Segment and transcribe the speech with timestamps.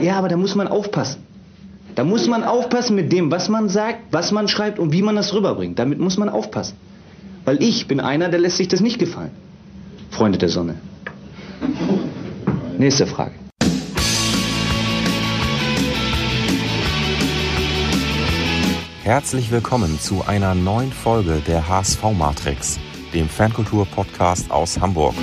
[0.00, 1.22] Ja, aber da muss man aufpassen.
[1.94, 5.14] Da muss man aufpassen mit dem, was man sagt, was man schreibt und wie man
[5.14, 5.78] das rüberbringt.
[5.78, 6.76] Damit muss man aufpassen.
[7.44, 9.30] Weil ich bin einer, der lässt sich das nicht gefallen.
[10.10, 10.76] Freunde der Sonne.
[12.78, 13.32] Nächste Frage.
[19.04, 22.80] Herzlich willkommen zu einer neuen Folge der HSV Matrix,
[23.12, 25.14] dem Fankultur-Podcast aus Hamburg.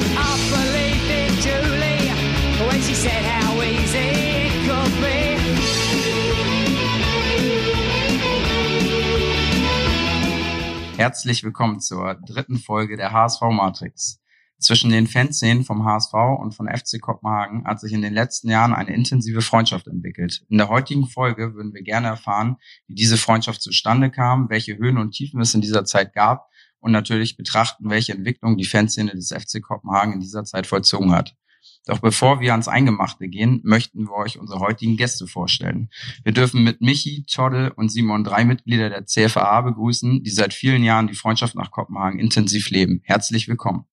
[11.02, 14.22] Herzlich willkommen zur dritten Folge der HSV Matrix.
[14.60, 18.72] Zwischen den Fanszenen vom HSV und von FC Kopenhagen hat sich in den letzten Jahren
[18.72, 20.46] eine intensive Freundschaft entwickelt.
[20.50, 25.00] In der heutigen Folge würden wir gerne erfahren, wie diese Freundschaft zustande kam, welche Höhen
[25.00, 26.52] und Tiefen es in dieser Zeit gab
[26.82, 31.36] und natürlich betrachten, welche Entwicklung die Fanszene des FC Kopenhagen in dieser Zeit vollzogen hat.
[31.86, 35.90] Doch bevor wir ans Eingemachte gehen, möchten wir euch unsere heutigen Gäste vorstellen.
[36.24, 40.84] Wir dürfen mit Michi, Todde und Simon drei Mitglieder der CFA begrüßen, die seit vielen
[40.84, 43.02] Jahren die Freundschaft nach Kopenhagen intensiv leben.
[43.04, 43.86] Herzlich willkommen.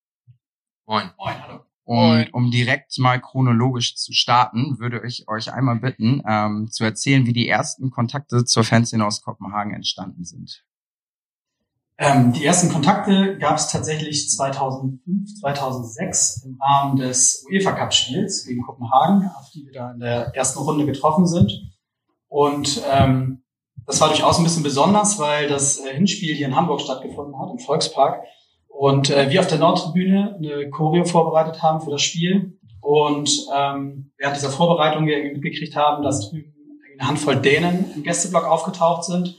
[0.87, 1.11] Moin.
[1.19, 1.65] Moin, hallo.
[1.85, 7.25] Und um direkt mal chronologisch zu starten, würde ich euch einmal bitten, ähm, zu erzählen,
[7.25, 10.67] wie die ersten Kontakte zur Fanszene aus Kopenhagen entstanden sind.
[12.01, 18.47] Ähm, die ersten Kontakte gab es tatsächlich 2005, 2006 im Rahmen des UEFA Cup Spiels
[18.47, 21.53] gegen Kopenhagen, auf die wir da in der ersten Runde getroffen sind.
[22.29, 23.43] Und ähm,
[23.85, 27.51] das war durchaus ein bisschen besonders, weil das äh, Hinspiel hier in Hamburg stattgefunden hat,
[27.51, 28.23] im Volkspark.
[28.69, 32.61] Und äh, wir auf der Nordtribüne eine Choreo vorbereitet haben für das Spiel.
[32.81, 36.55] Und ähm, während dieser Vorbereitung wir mitgekriegt haben, dass drüben
[36.97, 39.37] eine Handvoll Dänen im Gästeblock aufgetaucht sind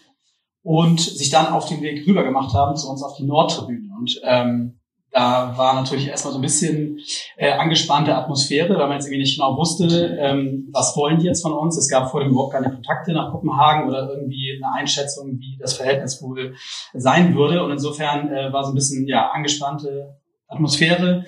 [0.64, 3.90] und sich dann auf den Weg rüber gemacht haben zu uns auf die Nordtribüne.
[3.98, 4.80] Und ähm,
[5.12, 7.00] da war natürlich erstmal so ein bisschen
[7.36, 11.42] äh, angespannte Atmosphäre, weil man jetzt irgendwie nicht genau wusste, ähm, was wollen die jetzt
[11.42, 11.78] von uns.
[11.78, 15.74] Es gab vor dem überhaupt keine Kontakte nach Kopenhagen oder irgendwie eine Einschätzung, wie das
[15.74, 16.54] Verhältnis wohl
[16.94, 17.64] sein würde.
[17.64, 21.26] Und insofern äh, war so ein bisschen ja angespannte Atmosphäre.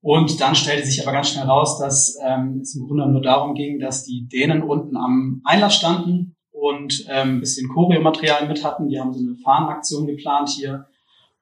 [0.00, 3.54] Und dann stellte sich aber ganz schnell raus, dass ähm, es im Grunde nur darum
[3.54, 8.88] ging, dass die Dänen unten am Einlass standen und ähm, bisschen Choreomaterial mit hatten.
[8.88, 10.86] Die haben so eine Fahnenaktion geplant hier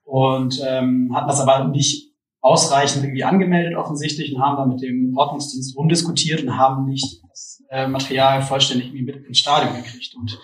[0.03, 2.11] und ähm, hatten das aber nicht
[2.41, 7.63] ausreichend irgendwie angemeldet offensichtlich und haben dann mit dem Ordnungsdienst rumdiskutiert und haben nicht das
[7.69, 10.15] äh, Material vollständig mit ins Stadion gekriegt.
[10.15, 10.39] Und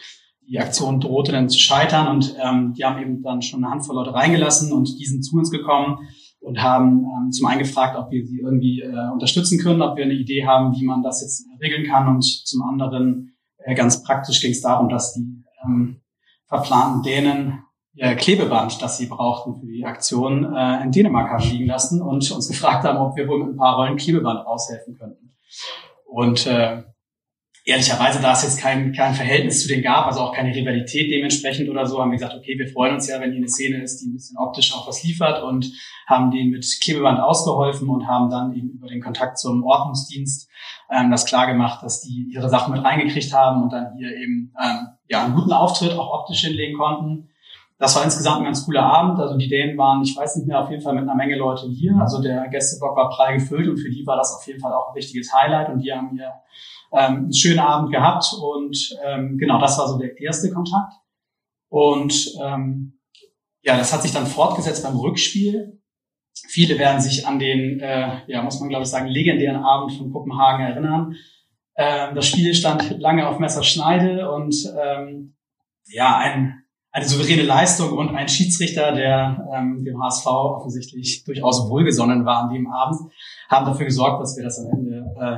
[0.48, 3.96] die Aktion drohte dann zu scheitern und ähm, die haben eben dann schon eine Handvoll
[3.96, 6.08] Leute reingelassen und die sind zu uns gekommen
[6.40, 10.04] und haben ähm, zum einen gefragt, ob wir sie irgendwie äh, unterstützen können, ob wir
[10.04, 13.34] eine Idee haben, wie man das jetzt regeln kann und zum anderen
[13.76, 16.02] ganz praktisch ging es darum, dass die ähm,
[16.48, 17.64] verplanten Dänen
[17.94, 22.30] ihr Klebeband, das sie brauchten für die Aktion, äh, in Dänemark haben liegen lassen und
[22.32, 25.36] uns gefragt haben, ob wir wohl mit ein paar Rollen Klebeband aushelfen könnten.
[26.06, 26.84] Und äh,
[27.68, 31.70] ehrlicherweise, da es jetzt kein, kein Verhältnis zu denen gab, also auch keine Rivalität dementsprechend
[31.70, 34.00] oder so, haben wir gesagt, okay, wir freuen uns ja, wenn hier eine Szene ist,
[34.00, 35.70] die ein bisschen optisch auch was liefert und
[36.08, 40.50] haben denen mit Klebeband ausgeholfen und haben dann eben über den Kontakt zum Ordnungsdienst
[40.90, 44.54] ähm, das klar gemacht, dass die ihre Sachen mit reingekriegt haben und dann hier eben
[44.64, 47.28] ähm, ja einen guten Auftritt auch optisch hinlegen konnten.
[47.80, 49.20] Das war insgesamt ein ganz cooler Abend.
[49.20, 51.68] Also die Dänen waren, ich weiß nicht mehr, auf jeden Fall mit einer Menge Leute
[51.68, 51.96] hier.
[52.00, 54.90] Also der Gästeblock war prall gefüllt und für die war das auf jeden Fall auch
[54.90, 56.34] ein wichtiges Highlight und die haben hier
[56.92, 60.94] ähm, einen schönen Abend gehabt und ähm, genau, das war so der erste Kontakt.
[61.70, 63.00] Und ähm,
[63.62, 65.82] ja, das hat sich dann fortgesetzt beim Rückspiel.
[66.48, 70.12] Viele werden sich an den, äh, ja, muss man glaube ich sagen, legendären Abend von
[70.12, 71.16] Kopenhagen erinnern.
[71.76, 75.36] Ähm, das Spiel stand lange auf Messerschneide und ähm,
[75.88, 76.64] ja, ein
[76.98, 82.54] eine souveräne Leistung und ein Schiedsrichter, der ähm, dem HSV offensichtlich durchaus wohlgesonnen war an
[82.54, 83.12] dem Abend,
[83.50, 85.38] haben dafür gesorgt, dass wir das am Ende äh,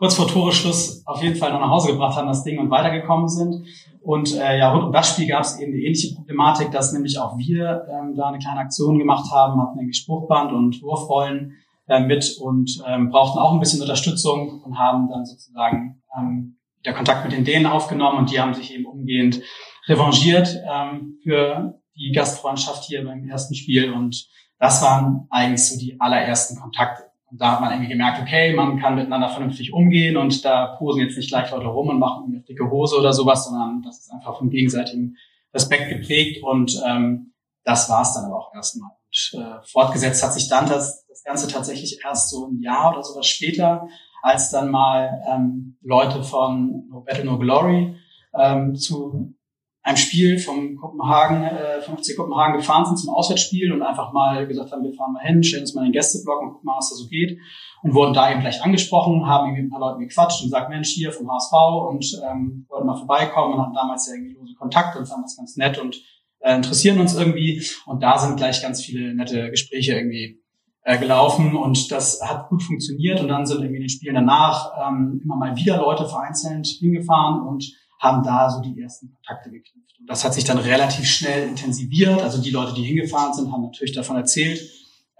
[0.00, 3.28] kurz vor Toreschluss auf jeden Fall noch nach Hause gebracht haben, das Ding und weitergekommen
[3.28, 3.66] sind.
[4.00, 7.18] Und äh, ja, rund um das Spiel gab es eben eine ähnliche Problematik, dass nämlich
[7.18, 11.52] auch wir ähm, da eine kleine Aktion gemacht haben, hatten irgendwie Spruchband und Wurfrollen
[11.86, 16.56] äh, mit und ähm, brauchten auch ein bisschen Unterstützung und haben dann sozusagen ähm,
[16.86, 19.42] der Kontakt mit den Dänen aufgenommen und die haben sich eben umgehend
[19.86, 24.26] revanchiert ähm, für die Gastfreundschaft hier beim ersten Spiel und
[24.58, 27.09] das waren eigentlich so die allerersten Kontakte.
[27.30, 31.02] Und da hat man irgendwie gemerkt, okay, man kann miteinander vernünftig umgehen und da posen
[31.02, 34.12] jetzt nicht gleich Leute rum und machen eine dicke Hose oder sowas, sondern das ist
[34.12, 35.16] einfach vom gegenseitigen
[35.54, 37.32] Respekt geprägt und ähm,
[37.64, 38.90] das war es dann aber auch erstmal.
[39.06, 43.04] Und äh, fortgesetzt hat sich dann das, das Ganze tatsächlich erst so ein Jahr oder
[43.04, 43.88] sowas später,
[44.22, 47.96] als dann mal ähm, Leute von No Battle No Glory
[48.34, 49.34] ähm, zu
[49.90, 54.72] einem Spiel vom Kopenhagen, äh, 50 Kopenhagen gefahren sind zum Auswärtsspiel und einfach mal gesagt
[54.72, 56.90] haben, wir fahren mal hin, stellen uns mal in den Gästeblock und gucken mal, was
[56.90, 57.38] da so geht.
[57.82, 60.90] Und wurden da eben gleich angesprochen, haben irgendwie ein paar Leuten gequatscht und gesagt, Mensch,
[60.90, 61.52] hier vom HSV
[61.88, 65.36] und ähm, wollten mal vorbeikommen und hatten damals ja irgendwie lose Kontakte und fanden das
[65.36, 66.00] ganz nett und
[66.40, 67.62] äh, interessieren uns irgendwie.
[67.86, 70.40] Und da sind gleich ganz viele nette Gespräche irgendwie
[70.82, 74.72] äh, gelaufen und das hat gut funktioniert und dann sind irgendwie in den Spielen danach
[74.80, 77.64] ähm, immer mal wieder Leute vereinzelt hingefahren und
[78.00, 80.00] haben da so die ersten Kontakte geknüpft.
[80.00, 82.20] Und das hat sich dann relativ schnell intensiviert.
[82.22, 84.60] Also die Leute, die hingefahren sind, haben natürlich davon erzählt,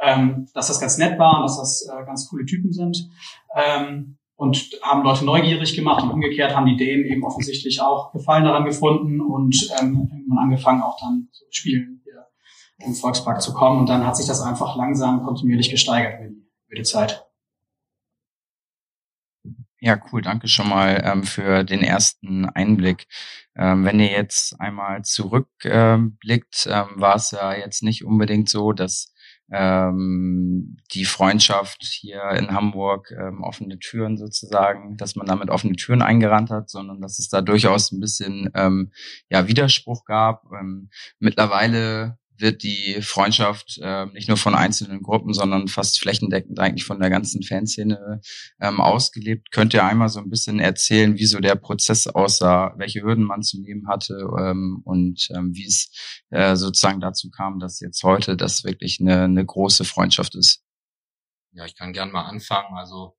[0.00, 3.10] ähm, dass das ganz nett war und dass das äh, ganz coole Typen sind.
[3.54, 8.44] Ähm, und haben Leute neugierig gemacht und umgekehrt haben die Dänen eben offensichtlich auch Gefallen
[8.44, 12.26] daran gefunden und ähm, angefangen auch dann zu spielen hier
[12.78, 13.80] im Volkspark zu kommen.
[13.80, 17.29] Und dann hat sich das einfach langsam kontinuierlich gesteigert über die, über die Zeit.
[19.82, 20.20] Ja, cool.
[20.20, 23.06] Danke schon mal ähm, für den ersten Einblick.
[23.56, 29.14] Ähm, wenn ihr jetzt einmal zurückblickt, ähm, war es ja jetzt nicht unbedingt so, dass
[29.50, 36.02] ähm, die Freundschaft hier in Hamburg ähm, offene Türen sozusagen, dass man damit offene Türen
[36.02, 38.92] eingerannt hat, sondern dass es da durchaus ein bisschen ähm,
[39.30, 40.44] ja Widerspruch gab.
[40.52, 46.84] Ähm, mittlerweile wird die Freundschaft äh, nicht nur von einzelnen Gruppen, sondern fast flächendeckend eigentlich
[46.84, 48.20] von der ganzen Fanszene
[48.60, 49.50] ähm, ausgelebt.
[49.50, 53.42] Könnt ihr einmal so ein bisschen erzählen, wie so der Prozess aussah, welche Hürden man
[53.42, 55.90] zu nehmen hatte ähm, und ähm, wie es
[56.30, 60.62] äh, sozusagen dazu kam, dass jetzt heute das wirklich eine, eine große Freundschaft ist?
[61.52, 62.76] Ja, ich kann gern mal anfangen.
[62.76, 63.16] Also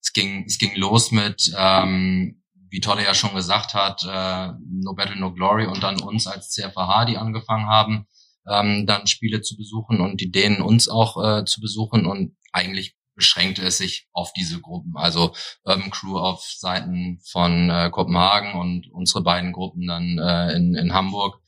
[0.00, 2.42] es ging, es ging los mit ähm,
[2.72, 6.50] wie Tolle ja schon gesagt hat, äh, No Battle, No Glory und dann uns als
[6.52, 8.06] CFH, die angefangen haben,
[8.48, 12.96] ähm, dann Spiele zu besuchen und die Dänen uns auch äh, zu besuchen und eigentlich
[13.14, 15.34] beschränkte es sich auf diese Gruppen, also
[15.64, 20.94] Urban Crew auf Seiten von äh, Kopenhagen und unsere beiden Gruppen dann äh, in, in
[20.94, 21.40] Hamburg.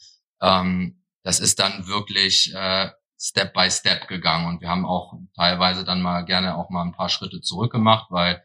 [0.42, 5.84] Ähm, das ist dann wirklich äh, Step by Step gegangen und wir haben auch teilweise
[5.84, 8.42] dann mal gerne auch mal ein paar Schritte zurück gemacht, weil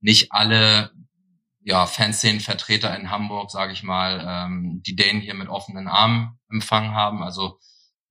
[0.00, 0.90] nicht alle
[1.68, 6.94] ja, Fanszenenvertreter in Hamburg, sage ich mal, ähm, die Dänen hier mit offenen Armen empfangen
[6.94, 7.22] haben.
[7.22, 7.58] Also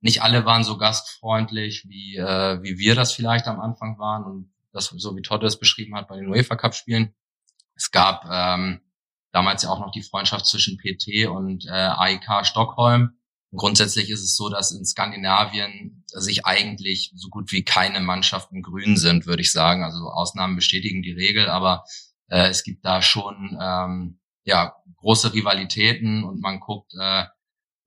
[0.07, 4.53] nicht alle waren so gastfreundlich, wie, äh, wie wir das vielleicht am Anfang waren und
[4.71, 7.13] das, so wie Todd es beschrieben hat bei den UEFA Cup Spielen.
[7.75, 8.79] Es gab ähm,
[9.33, 13.17] damals ja auch noch die Freundschaft zwischen PT und äh, AIK Stockholm.
[13.51, 18.61] Und grundsätzlich ist es so, dass in Skandinavien sich eigentlich so gut wie keine Mannschaften
[18.61, 19.83] grün sind, würde ich sagen.
[19.83, 21.83] Also Ausnahmen bestätigen die Regel, aber
[22.29, 27.25] äh, es gibt da schon ähm, ja große Rivalitäten und man guckt, äh,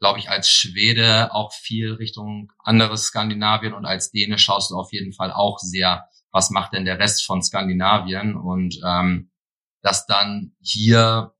[0.01, 4.93] glaube ich, als Schwede auch viel Richtung anderes Skandinavien und als Däne schaust du auf
[4.93, 9.31] jeden Fall auch sehr, was macht denn der Rest von Skandinavien und ähm,
[9.83, 11.35] dass dann hier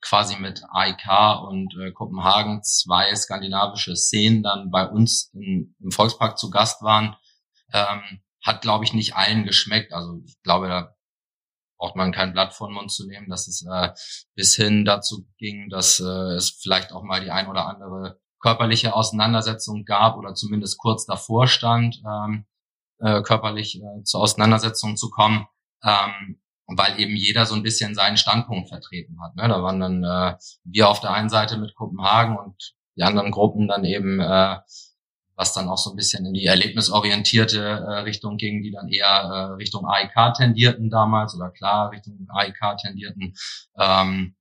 [0.00, 6.38] quasi mit AIK und äh, Kopenhagen zwei skandinavische Szenen dann bei uns in, im Volkspark
[6.38, 7.16] zu Gast waren,
[7.72, 9.92] ähm, hat, glaube ich, nicht allen geschmeckt.
[9.92, 10.96] Also ich glaube, da
[11.82, 13.88] braucht man kein Blatt vor den Mund zu nehmen, dass es äh,
[14.36, 18.94] bis hin dazu ging, dass äh, es vielleicht auch mal die ein oder andere körperliche
[18.94, 22.46] Auseinandersetzung gab oder zumindest kurz davor stand, ähm,
[23.00, 25.48] äh, körperlich äh, zur Auseinandersetzung zu kommen,
[25.82, 29.34] ähm, weil eben jeder so ein bisschen seinen Standpunkt vertreten hat.
[29.34, 29.48] Ne?
[29.48, 33.66] Da waren dann äh, wir auf der einen Seite mit Kopenhagen und die anderen Gruppen
[33.66, 34.58] dann eben äh,
[35.42, 39.06] was dann auch so ein bisschen in die erlebnisorientierte äh, Richtung ging, die dann eher
[39.06, 43.34] äh, Richtung AIK tendierten damals oder klar Richtung AIK tendierten.
[43.76, 44.36] Ähm,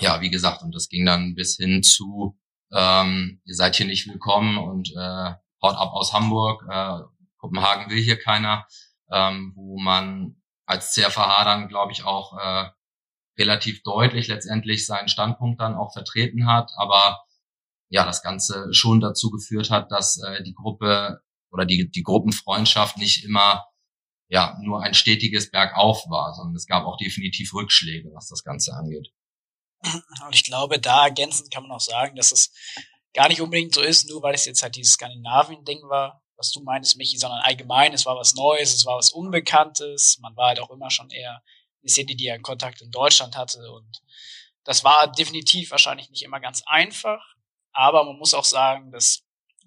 [0.00, 2.38] ja, wie gesagt, und das ging dann bis hin zu,
[2.72, 7.00] ähm, ihr seid hier nicht willkommen und äh, haut ab aus Hamburg, äh,
[7.36, 8.66] Kopenhagen will hier keiner,
[9.12, 12.70] ähm, wo man als CFH dann, glaube ich, auch äh,
[13.38, 17.25] relativ deutlich letztendlich seinen Standpunkt dann auch vertreten hat, aber
[17.88, 22.98] ja das Ganze schon dazu geführt hat, dass äh, die Gruppe oder die, die Gruppenfreundschaft
[22.98, 23.64] nicht immer
[24.28, 28.74] ja nur ein stetiges Bergauf war, sondern es gab auch definitiv Rückschläge, was das Ganze
[28.74, 29.08] angeht.
[29.82, 32.52] Und ich glaube, da ergänzend kann man auch sagen, dass es
[33.14, 36.62] gar nicht unbedingt so ist, nur weil es jetzt halt dieses Skandinavien-Ding war, was du
[36.62, 40.60] meintest, Michi, sondern allgemein, es war was Neues, es war was Unbekanntes, man war halt
[40.60, 41.42] auch immer schon eher
[41.82, 43.70] eine Szene, die ja Kontakt in Deutschland hatte.
[43.72, 44.02] Und
[44.64, 47.35] das war definitiv wahrscheinlich nicht immer ganz einfach,
[47.76, 49.22] aber man muss auch sagen, dass,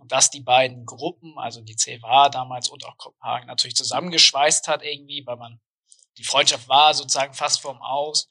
[0.06, 5.24] dass die beiden Gruppen, also die CWA damals und auch Kopenhagen, natürlich zusammengeschweißt hat irgendwie,
[5.28, 5.62] weil man,
[6.18, 8.28] die Freundschaft war sozusagen fast vorm Aus.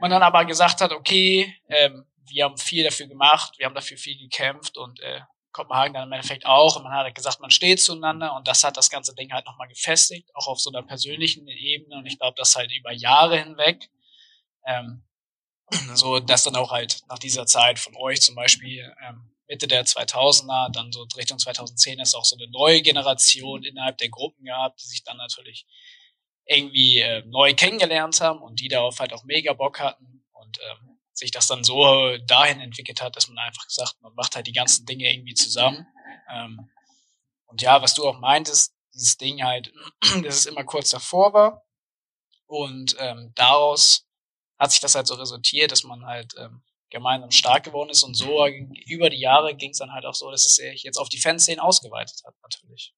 [0.00, 3.98] Man dann aber gesagt hat, okay, ähm, wir haben viel dafür gemacht, wir haben dafür
[3.98, 5.20] viel gekämpft und äh,
[5.52, 6.76] Kopenhagen dann im Endeffekt auch.
[6.76, 9.44] Und man hat halt gesagt, man steht zueinander und das hat das ganze Ding halt
[9.44, 11.96] nochmal gefestigt, auch auf so einer persönlichen Ebene.
[11.96, 13.90] Und ich glaube, das halt über Jahre hinweg.
[14.66, 15.05] Ähm,
[15.94, 19.84] so dass dann auch halt nach dieser Zeit von euch zum Beispiel ähm, Mitte der
[19.84, 24.82] 2000er, dann so Richtung 2010 ist auch so eine neue Generation innerhalb der Gruppen gehabt,
[24.82, 25.66] die sich dann natürlich
[26.46, 30.98] irgendwie äh, neu kennengelernt haben und die darauf halt auch mega Bock hatten und ähm,
[31.12, 34.52] sich das dann so dahin entwickelt hat, dass man einfach gesagt, man macht halt die
[34.52, 35.86] ganzen Dinge irgendwie zusammen.
[36.30, 36.70] Ähm,
[37.46, 39.72] und ja, was du auch meintest, dieses Ding halt,
[40.22, 41.66] dass es immer kurz davor war
[42.46, 44.05] und ähm, daraus
[44.58, 48.14] hat sich das halt so resultiert, dass man halt ähm, gemeinsam stark geworden ist und
[48.14, 48.46] so
[48.86, 51.20] über die Jahre ging es dann halt auch so, dass es sich jetzt auf die
[51.20, 52.94] Fanszene ausgeweitet hat, natürlich.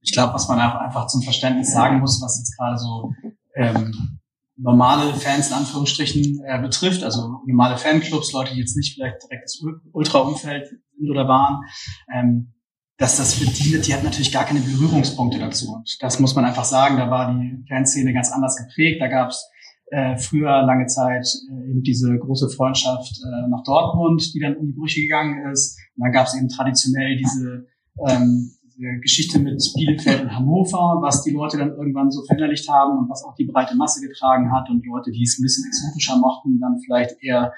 [0.00, 3.12] Ich glaube, was man auch einfach zum Verständnis sagen muss, was jetzt gerade so
[3.54, 4.20] ähm,
[4.56, 9.44] normale Fans in Anführungsstrichen äh, betrifft, also normale Fanclubs, Leute, die jetzt nicht vielleicht direkt
[9.44, 11.60] das Ultra-Umfeld sind oder waren,
[12.12, 12.54] ähm,
[12.98, 15.72] dass das für die, die hat natürlich gar keine Berührungspunkte dazu.
[15.72, 19.00] Und das muss man einfach sagen, da war die Fanszene ganz anders geprägt.
[19.00, 19.48] Da gab es
[19.92, 24.66] äh, früher lange Zeit äh, eben diese große Freundschaft äh, nach Dortmund, die dann in
[24.68, 25.78] die Brüche gegangen ist.
[25.96, 27.66] Und dann gab es eben traditionell diese,
[28.08, 33.00] ähm, diese Geschichte mit Bielefeld und Hannover, was die Leute dann irgendwann so verinnerlicht haben
[33.00, 34.70] und was auch die breite Masse getragen hat.
[34.70, 37.52] Und Leute, die es ein bisschen exotischer mochten, dann vielleicht eher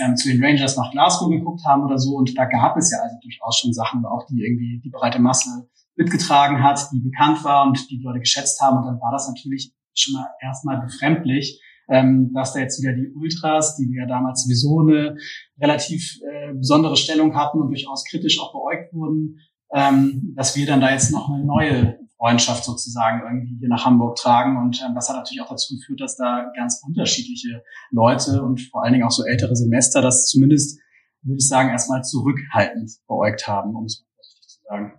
[0.00, 2.16] ähm, zu den Rangers nach Glasgow geguckt haben oder so.
[2.16, 5.68] Und da gab es ja also durchaus schon Sachen, auch die irgendwie die breite Masse
[5.94, 8.78] mitgetragen hat, die bekannt war und die Leute geschätzt haben.
[8.78, 13.12] Und dann war das natürlich schon mal erstmal befremdlich, ähm, dass da jetzt wieder die
[13.14, 15.16] Ultras, die wir damals sowieso eine
[15.60, 19.40] relativ äh, besondere Stellung hatten und durchaus kritisch auch beäugt wurden,
[19.72, 24.16] ähm, dass wir dann da jetzt noch eine neue Freundschaft sozusagen irgendwie hier nach Hamburg
[24.16, 24.56] tragen.
[24.56, 28.82] Und ähm, das hat natürlich auch dazu geführt, dass da ganz unterschiedliche Leute und vor
[28.82, 30.80] allen Dingen auch so ältere Semester das zumindest,
[31.22, 34.92] würde ich sagen, erstmal zurückhaltend beäugt haben, um es mal vorsichtig zu sagen.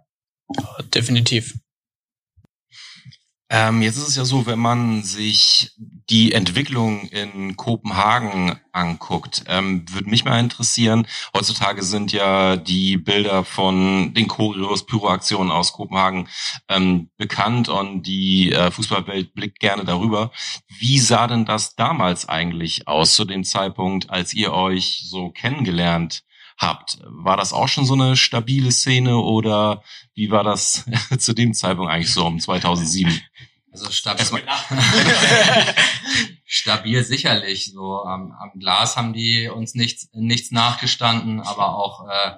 [0.93, 1.59] Definitiv.
[3.49, 5.71] Ähm, jetzt ist es ja so, wenn man sich
[6.09, 11.05] die Entwicklung in Kopenhagen anguckt, ähm, würde mich mal interessieren.
[11.35, 16.29] Heutzutage sind ja die Bilder von den Choreos, Pyroaktionen aus Kopenhagen
[16.69, 20.31] ähm, bekannt und die äh, Fußballwelt blickt gerne darüber.
[20.79, 26.23] Wie sah denn das damals eigentlich aus zu dem Zeitpunkt, als ihr euch so kennengelernt
[26.57, 26.99] habt?
[27.03, 29.83] War das auch schon so eine stabile Szene oder
[30.13, 30.85] wie war das
[31.17, 33.21] zu dem Zeitpunkt eigentlich so um 2007?
[33.77, 34.25] Also stabil,
[36.45, 37.71] stabil sicherlich.
[37.71, 42.31] So am, am Glas haben die uns nichts nichts nachgestanden, aber auch äh,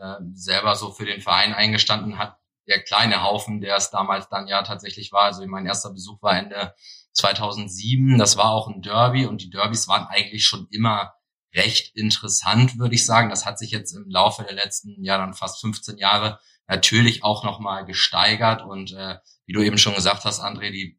[0.00, 4.48] äh, selber so für den Verein eingestanden hat der kleine Haufen, der es damals dann
[4.48, 5.22] ja tatsächlich war.
[5.22, 6.74] Also mein erster Besuch war Ende
[7.12, 8.18] 2007.
[8.18, 11.14] Das war auch ein Derby und die Derbys waren eigentlich schon immer
[11.54, 13.30] recht interessant, würde ich sagen.
[13.30, 17.44] Das hat sich jetzt im Laufe der letzten, ja dann fast 15 Jahre natürlich auch
[17.44, 19.18] nochmal gesteigert und äh,
[19.50, 20.96] wie du eben schon gesagt hast, André, die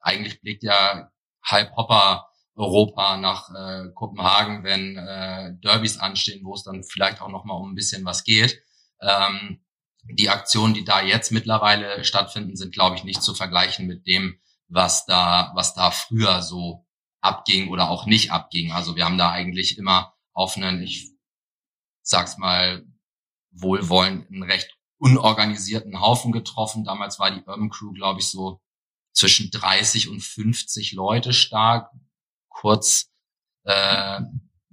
[0.00, 1.12] eigentlich blickt ja
[1.44, 7.28] halb Hopper Europa nach äh, Kopenhagen, wenn äh, Derbys anstehen, wo es dann vielleicht auch
[7.28, 8.58] nochmal um ein bisschen was geht.
[9.02, 9.62] Ähm,
[10.04, 14.40] die Aktionen, die da jetzt mittlerweile stattfinden, sind, glaube ich, nicht zu vergleichen mit dem,
[14.68, 16.86] was da, was da früher so
[17.20, 18.72] abging oder auch nicht abging.
[18.72, 21.10] Also wir haben da eigentlich immer auf einen, ich
[22.00, 22.86] sag's mal,
[23.50, 26.84] wohlwollend, einen recht unorganisierten Haufen getroffen.
[26.84, 28.60] Damals war die Urban Crew, glaube ich, so
[29.12, 31.90] zwischen 30 und 50 Leute stark.
[32.48, 33.10] Kurz
[33.64, 34.20] äh,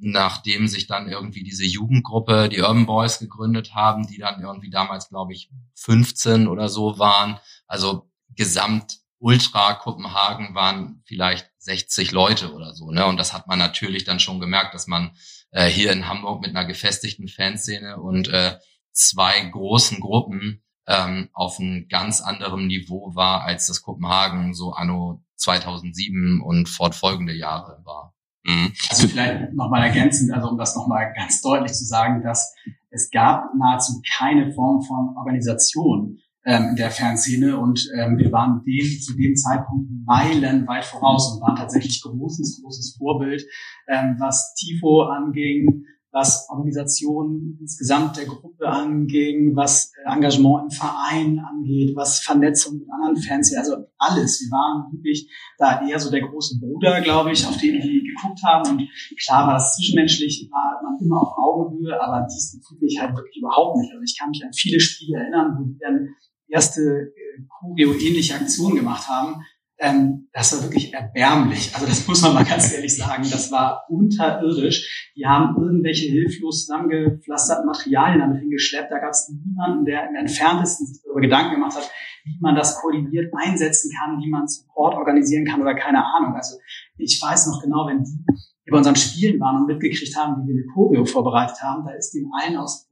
[0.02, 5.10] nachdem sich dann irgendwie diese Jugendgruppe, die Urban Boys, gegründet haben, die dann irgendwie damals,
[5.10, 7.40] glaube ich, 15 oder so waren.
[7.68, 12.90] Also gesamt Ultra Kopenhagen waren vielleicht 60 Leute oder so.
[12.90, 13.06] Ne?
[13.06, 15.16] Und das hat man natürlich dann schon gemerkt, dass man
[15.52, 18.58] äh, hier in Hamburg mit einer gefestigten Fanszene und äh,
[18.92, 25.24] zwei großen Gruppen ähm, auf einem ganz anderem Niveau war, als das Kopenhagen so anno
[25.36, 28.14] 2007 und fortfolgende Jahre war.
[28.44, 28.74] Mhm.
[28.90, 32.54] Also vielleicht nochmal ergänzend, also um das nochmal ganz deutlich zu sagen, dass
[32.90, 38.64] es gab nahezu keine Form von Organisation ähm, in der Fernszene und ähm, wir waren
[38.66, 43.46] dem zu dem Zeitpunkt meilenweit voraus und waren tatsächlich großes, großes Vorbild,
[43.88, 51.96] ähm, was Tifo anging, was Organisation insgesamt der Gruppe anging, was Engagement im Verein angeht,
[51.96, 54.42] was Vernetzung mit anderen Fans, also alles.
[54.42, 58.42] Wir waren wirklich da eher so der große Bruder, glaube ich, auf den die geguckt
[58.44, 58.70] haben.
[58.70, 58.90] Und
[59.24, 63.92] klar war das zwischenmenschlich, war man immer auf Augenhöhe, aber diesbezüglich halt wirklich überhaupt nicht.
[63.92, 66.10] Also ich kann mich an viele Spiele erinnern, wo die dann
[66.50, 69.44] erste äh, Choreo-ähnliche Aktionen gemacht haben,
[69.82, 71.74] ähm, das war wirklich erbärmlich.
[71.74, 73.24] Also das muss man mal ganz ehrlich sagen.
[73.30, 75.12] Das war unterirdisch.
[75.18, 78.92] Die haben irgendwelche hilflos zusammengepflasterten Materialien damit hingeschleppt.
[78.92, 81.90] Da gab es niemanden, der im entferntesten sich darüber Gedanken gemacht hat,
[82.24, 86.36] wie man das koordiniert einsetzen kann, wie man Support organisieren kann oder keine Ahnung.
[86.36, 86.58] Also
[86.98, 88.24] ich weiß noch genau, wenn die
[88.70, 92.12] bei unseren Spielen waren und mitgekriegt haben, wie wir eine Choreo vorbereitet haben, da ist
[92.14, 92.88] denen allen aus,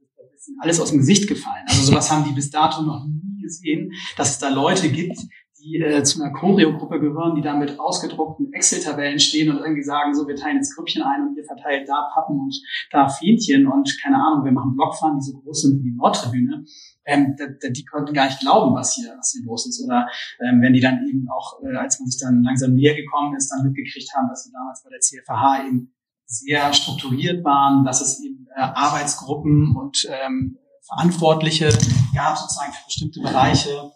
[0.58, 1.64] alles aus dem Gesicht gefallen.
[1.68, 5.16] Also sowas haben die bis dato noch nie gesehen, dass es da Leute gibt,
[5.62, 10.14] die äh, zu einer Choreo-Gruppe gehören, die da mit ausgedruckten Excel-Tabellen stehen und irgendwie sagen,
[10.14, 12.54] so, wir teilen jetzt Grüppchen ein und ihr verteilt da Pappen und
[12.90, 16.64] da Fähnchen und keine Ahnung, wir machen Blockfahren, die so groß sind wie die Nordtribüne.
[17.04, 19.84] Ähm, da, die konnten gar nicht glauben, was hier, was hier los ist.
[19.84, 20.08] Oder
[20.40, 23.50] ähm, wenn die dann eben auch, äh, als man sich dann langsam näher gekommen ist,
[23.50, 25.94] dann mitgekriegt haben, dass sie damals bei der CFH eben
[26.26, 31.68] sehr strukturiert waren, dass es eben äh, Arbeitsgruppen und ähm, Verantwortliche
[32.14, 33.92] gab sozusagen für bestimmte Bereiche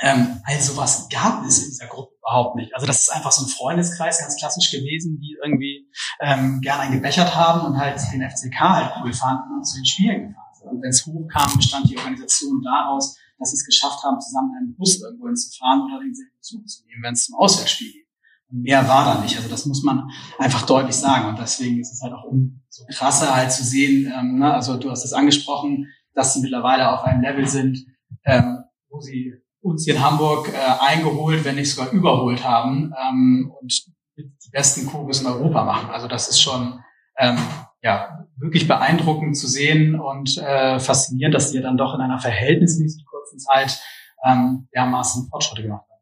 [0.00, 2.74] ähm, also was gab es in dieser Gruppe überhaupt nicht.
[2.74, 5.88] Also das ist einfach so ein Freundeskreis, ganz klassisch gewesen, die irgendwie
[6.20, 9.86] ähm, gerne einen gebechert haben und halt den FCK halt cool fanden und zu den
[9.86, 10.70] Spielen gefahren sind.
[10.70, 14.76] Und wenn es hochkam, bestand die Organisation daraus, dass sie es geschafft haben, zusammen einen
[14.76, 18.06] Bus irgendwo hinzufahren oder denselben Zug zu nehmen, wenn es zum Auswärtsspiel geht.
[18.50, 19.36] Und mehr war da nicht.
[19.36, 21.28] Also das muss man einfach deutlich sagen.
[21.28, 22.24] Und deswegen ist es halt auch
[22.68, 24.52] so krasser halt zu sehen, ähm, ne?
[24.52, 27.86] also du hast es angesprochen, dass sie mittlerweile auf einem Level sind,
[28.24, 33.52] ähm, wo sie uns hier in Hamburg äh, eingeholt, wenn nicht sogar überholt haben ähm,
[33.60, 33.86] und
[34.16, 35.90] die besten Chorus in Europa machen.
[35.90, 36.80] Also das ist schon
[37.18, 37.38] ähm,
[37.82, 43.04] ja wirklich beeindruckend zu sehen und äh, faszinierend, dass die dann doch in einer verhältnismäßig
[43.06, 43.80] kurzen Zeit
[44.24, 46.00] ähm, dermaßen Fortschritte gemacht haben.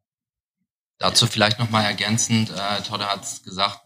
[0.98, 3.80] Dazu vielleicht nochmal ergänzend, äh, Todde hat es gesagt,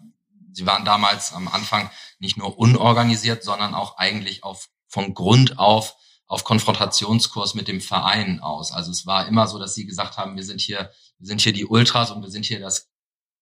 [0.52, 5.96] sie waren damals am Anfang nicht nur unorganisiert, sondern auch eigentlich auf von Grund auf
[6.32, 8.72] auf Konfrontationskurs mit dem Verein aus.
[8.72, 11.52] Also es war immer so, dass sie gesagt haben, wir sind hier, wir sind hier
[11.52, 12.90] die Ultras und wir sind hier das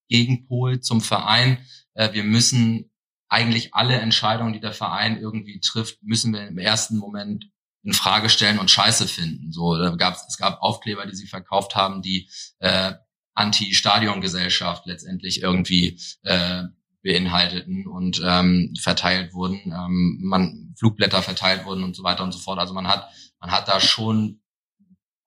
[0.09, 1.65] Gegenpol zum Verein.
[1.93, 2.91] Äh, wir müssen
[3.29, 7.45] eigentlich alle Entscheidungen, die der Verein irgendwie trifft, müssen wir im ersten Moment
[7.81, 9.53] in Frage stellen und Scheiße finden.
[9.53, 12.29] So, da gab's, es gab Aufkleber, die sie verkauft haben, die
[12.59, 12.95] äh,
[13.35, 16.63] Anti-Stadion-Gesellschaft letztendlich irgendwie äh,
[17.03, 22.39] beinhalteten und ähm, verteilt wurden, ähm, man Flugblätter verteilt wurden und so weiter und so
[22.39, 22.59] fort.
[22.59, 24.41] Also man hat man hat da schon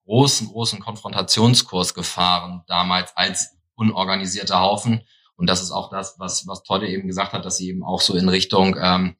[0.05, 5.01] großen großen Konfrontationskurs gefahren damals als unorganisierter Haufen
[5.35, 8.01] und das ist auch das, was was Todde eben gesagt hat, dass sie eben auch
[8.01, 9.15] so in Richtung ähm,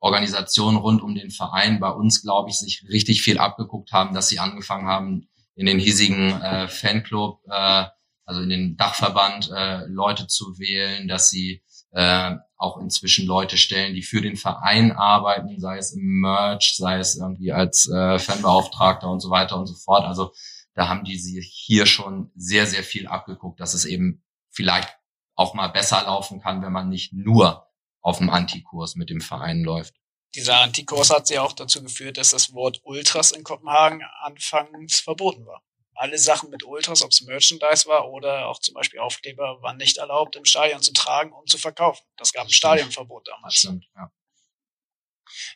[0.00, 4.28] Organisation rund um den Verein bei uns, glaube ich, sich richtig viel abgeguckt haben, dass
[4.28, 7.84] sie angefangen haben in den hiesigen äh, Fanclub, äh,
[8.24, 13.94] also in den Dachverband äh, Leute zu wählen, dass sie äh, auch inzwischen Leute stellen,
[13.94, 19.08] die für den Verein arbeiten, sei es im Merch, sei es irgendwie als äh, Fanbeauftragter
[19.08, 20.04] und so weiter und so fort.
[20.04, 20.32] Also
[20.74, 24.96] da haben die sich hier schon sehr, sehr viel abgeguckt, dass es eben vielleicht
[25.34, 27.66] auch mal besser laufen kann, wenn man nicht nur
[28.00, 29.94] auf dem Antikurs mit dem Verein läuft.
[30.34, 35.46] Dieser Antikurs hat ja auch dazu geführt, dass das Wort Ultras in Kopenhagen anfangs verboten
[35.46, 35.62] war
[35.98, 39.98] alle Sachen mit Ultras, ob es Merchandise war oder auch zum Beispiel Aufkleber, waren nicht
[39.98, 42.04] erlaubt, im Stadion zu tragen und zu verkaufen.
[42.16, 43.54] Das gab ein Stadionverbot damals.
[43.54, 44.10] Stimmt, ja.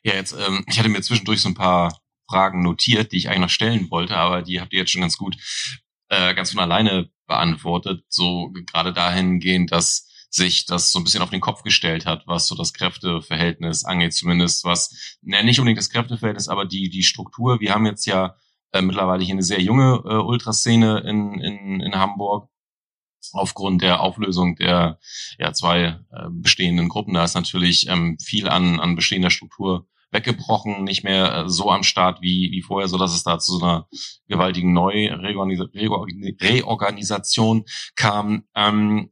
[0.03, 3.41] Ja, jetzt, ähm, ich hatte mir zwischendurch so ein paar Fragen notiert, die ich eigentlich
[3.41, 5.37] noch stellen wollte, aber die habt ihr jetzt schon ganz gut,
[6.09, 8.05] äh, ganz von alleine beantwortet.
[8.09, 12.47] So gerade dahingehend, dass sich das so ein bisschen auf den Kopf gestellt hat, was
[12.47, 17.61] so das Kräfteverhältnis angeht, zumindest was, ne, nicht unbedingt das Kräfteverhältnis, aber die, die Struktur.
[17.61, 18.37] Wir haben jetzt ja
[18.73, 22.49] äh, mittlerweile hier eine sehr junge äh, Ultraszene in, in, in Hamburg
[23.33, 24.99] aufgrund der Auflösung der
[25.39, 27.15] ja, zwei äh, bestehenden Gruppen.
[27.15, 31.83] Da ist natürlich ähm, viel an, an bestehender Struktur weggebrochen, nicht mehr äh, so am
[31.83, 33.87] Start wie, wie vorher, so dass es da zu so einer
[34.29, 38.45] gewaltigen Neureorganisation kam.
[38.55, 39.11] Ähm,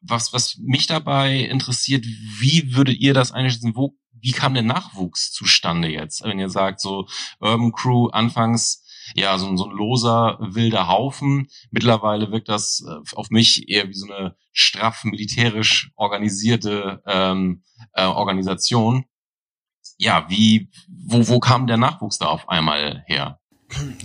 [0.00, 3.74] was, was mich dabei interessiert, wie würdet ihr das einschätzen?
[3.74, 6.22] Wo, wie kam der Nachwuchs zustande jetzt?
[6.24, 7.06] Wenn ihr sagt, so
[7.40, 8.83] Urban Crew anfangs
[9.14, 11.48] ja, so, so ein loser, wilder Haufen.
[11.70, 17.62] Mittlerweile wirkt das äh, auf mich eher wie so eine straff militärisch organisierte ähm,
[17.92, 19.04] äh, Organisation.
[19.98, 23.40] Ja, wie, wo, wo kam der Nachwuchs da auf einmal her?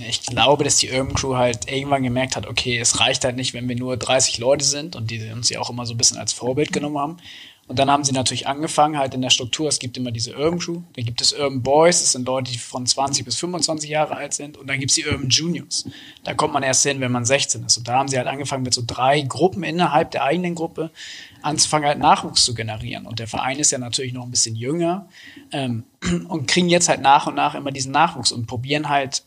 [0.07, 3.53] Ich glaube, dass die Urban Crew halt irgendwann gemerkt hat, okay, es reicht halt nicht,
[3.53, 6.17] wenn wir nur 30 Leute sind und die uns ja auch immer so ein bisschen
[6.17, 7.17] als Vorbild genommen haben,
[7.69, 10.58] und dann haben sie natürlich angefangen, halt in der Struktur, es gibt immer diese Urban
[10.58, 14.15] Crew, dann gibt es Urban Boys, das sind Leute, die von 20 bis 25 Jahre
[14.15, 15.88] alt sind, und dann gibt es die Urban Juniors.
[16.23, 17.77] Da kommt man erst hin, wenn man 16 ist.
[17.77, 20.89] Und da haben sie halt angefangen, mit so drei Gruppen innerhalb der eigenen Gruppe
[21.43, 23.05] anzufangen, halt Nachwuchs zu generieren.
[23.05, 25.08] Und der Verein ist ja natürlich noch ein bisschen jünger
[25.51, 25.84] ähm,
[26.27, 29.21] und kriegen jetzt halt nach und nach immer diesen Nachwuchs und probieren halt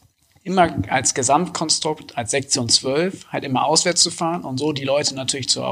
[0.44, 5.14] immer als Gesamtkonstrukt, als Sektion 12, halt immer auswärts zu fahren und so die Leute
[5.14, 5.62] natürlich zu,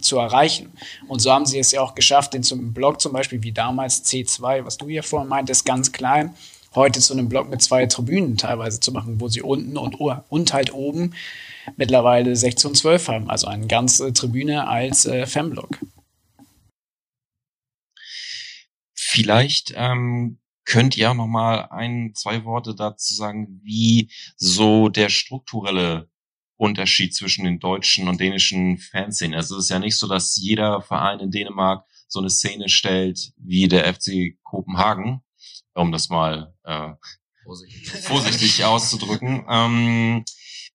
[0.00, 0.72] zu erreichen.
[1.08, 4.04] Und so haben sie es ja auch geschafft, den zum Block zum Beispiel wie damals
[4.04, 6.34] C2, was du hier vorhin meintest, ganz klein,
[6.74, 10.52] heute zu einem Block mit zwei Tribünen teilweise zu machen, wo sie unten und, und
[10.52, 11.14] halt oben
[11.76, 15.78] mittlerweile Sektion 12 haben, also eine ganze Tribüne als äh, Fanblock.
[18.94, 25.08] Vielleicht ähm, könnt ihr auch noch mal ein, zwei Worte dazu sagen, wie so der
[25.08, 26.08] strukturelle
[26.56, 29.34] Unterschied zwischen den deutschen und dänischen Fanszenen.
[29.34, 33.32] Also es ist ja nicht so, dass jeder Verein in Dänemark so eine Szene stellt
[33.38, 35.22] wie der FC Kopenhagen,
[35.74, 36.90] um das mal äh,
[37.44, 39.46] vorsichtig, vorsichtig auszudrücken.
[39.48, 40.24] Ähm,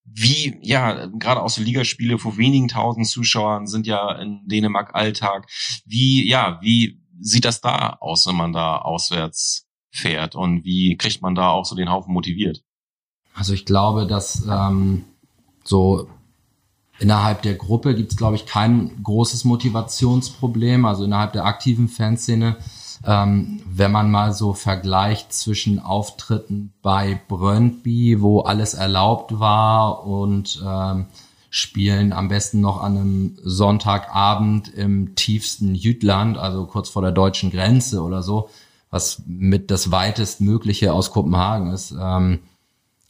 [0.05, 5.47] wie, ja, gerade auch so Ligaspiele vor wenigen tausend Zuschauern sind ja in Dänemark Alltag.
[5.85, 9.64] Wie, ja, wie sieht das da aus, wenn man da auswärts
[9.95, 12.63] fährt und wie kriegt man da auch so den Haufen motiviert?
[13.33, 15.05] Also ich glaube, dass ähm,
[15.63, 16.07] so
[16.99, 20.85] innerhalb der Gruppe gibt es, glaube ich, kein großes Motivationsproblem.
[20.85, 22.57] Also innerhalb der aktiven Fanszene,
[23.05, 30.61] ähm, wenn man mal so vergleicht zwischen Auftritten bei Brøndby, wo alles erlaubt war, und
[30.65, 31.07] ähm,
[31.57, 37.49] Spielen am besten noch an einem Sonntagabend im tiefsten Jütland, also kurz vor der deutschen
[37.49, 38.49] Grenze oder so,
[38.89, 41.93] was mit das weitest Mögliche aus Kopenhagen ist.
[41.99, 42.39] Ähm,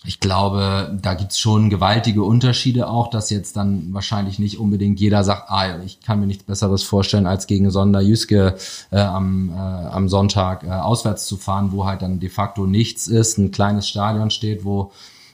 [0.07, 5.23] ich glaube, da gibt's schon gewaltige Unterschiede auch, dass jetzt dann wahrscheinlich nicht unbedingt jeder
[5.23, 8.55] sagt, ah, ich kann mir nichts Besseres vorstellen, als gegen Sonderjüske
[8.91, 13.07] äh, am, äh, am Sonntag äh, auswärts zu fahren, wo halt dann de facto nichts
[13.07, 14.91] ist, ein kleines Stadion steht, wo,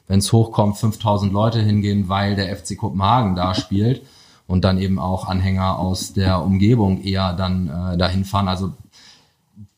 [0.08, 4.04] wenn es hochkommt, 5000 Leute hingehen, weil der FC Kopenhagen da spielt
[4.48, 8.48] und dann eben auch Anhänger aus der Umgebung eher dann äh, dahin fahren.
[8.48, 8.72] Also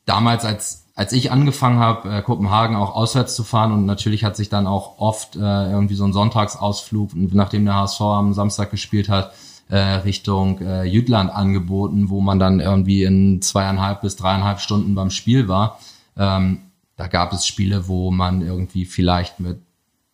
[0.04, 4.36] damals als als ich angefangen habe, äh, Kopenhagen auch auswärts zu fahren und natürlich hat
[4.36, 9.08] sich dann auch oft äh, irgendwie so ein Sonntagsausflug, nachdem der HSV am Samstag gespielt
[9.08, 9.32] hat,
[9.68, 15.10] äh, Richtung äh, Jütland angeboten, wo man dann irgendwie in zweieinhalb bis dreieinhalb Stunden beim
[15.10, 15.80] Spiel war.
[16.16, 16.60] Ähm,
[16.96, 19.60] da gab es Spiele, wo man irgendwie vielleicht mit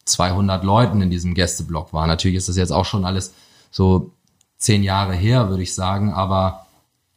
[0.06, 2.06] 200 Leuten in diesem Gästeblock war.
[2.06, 3.34] Natürlich ist das jetzt auch schon alles
[3.70, 4.12] so
[4.56, 6.66] zehn Jahre her, würde ich sagen, aber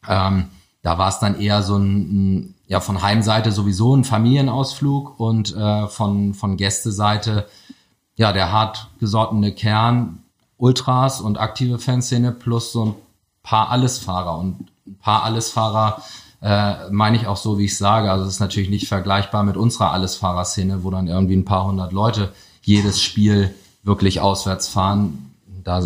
[0.07, 0.49] ähm,
[0.81, 5.55] da war es dann eher so ein, ein ja von Heimseite sowieso ein Familienausflug und
[5.55, 7.47] äh, von, von Gästeseite
[8.15, 10.23] ja der hart gesottene Kern
[10.57, 12.95] Ultras und aktive Fanszene plus so ein
[13.41, 16.01] paar Allesfahrer und ein paar Allesfahrer
[16.41, 18.11] äh, meine ich auch so, wie ich sage.
[18.11, 21.93] Also es ist natürlich nicht vergleichbar mit unserer Allesfahrerszene, wo dann irgendwie ein paar hundert
[21.93, 25.33] Leute jedes Spiel wirklich auswärts fahren.
[25.63, 25.81] Da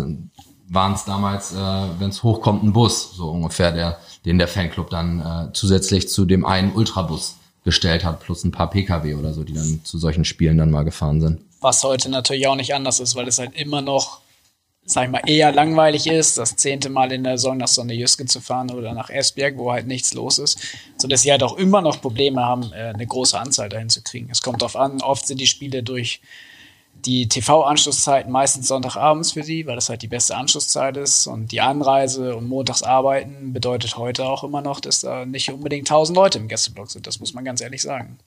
[0.68, 4.90] waren es damals, äh, wenn es hochkommt, ein Bus, so ungefähr, der den der Fanclub
[4.90, 9.44] dann äh, zusätzlich zu dem einen Ultrabus gestellt hat, plus ein paar Pkw oder so,
[9.44, 11.40] die dann zu solchen Spielen dann mal gefahren sind.
[11.60, 14.20] Was heute natürlich auch nicht anders ist, weil es halt immer noch,
[14.84, 18.40] sag ich mal, eher langweilig ist, das zehnte Mal in der Saison nach Sonne-Jüske zu
[18.40, 20.58] fahren oder nach Esbjerg, wo halt nichts los ist,
[20.96, 24.02] so dass sie halt auch immer noch Probleme haben, äh, eine große Anzahl dahin zu
[24.02, 24.28] kriegen.
[24.30, 26.20] Es kommt darauf an, oft sind die Spiele durch
[27.08, 31.26] die TV-Anschlusszeiten meistens Sonntagabends für sie, weil das halt die beste Anschlusszeit ist.
[31.26, 36.16] Und die Anreise und Montagsarbeiten bedeutet heute auch immer noch, dass da nicht unbedingt tausend
[36.16, 37.06] Leute im Gästeblock sind.
[37.06, 38.18] Das muss man ganz ehrlich sagen.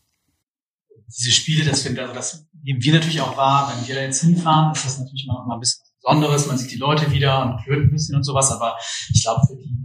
[1.08, 3.72] Diese Spiele, das, finden, also das nehmen wir natürlich auch wahr.
[3.72, 6.48] Wenn wir da jetzt hinfahren, ist das natürlich mal, mal ein bisschen Besonderes.
[6.48, 8.52] Man sieht die Leute wieder und hört ein bisschen und sowas.
[8.52, 8.78] Aber
[9.14, 9.78] ich glaube, für die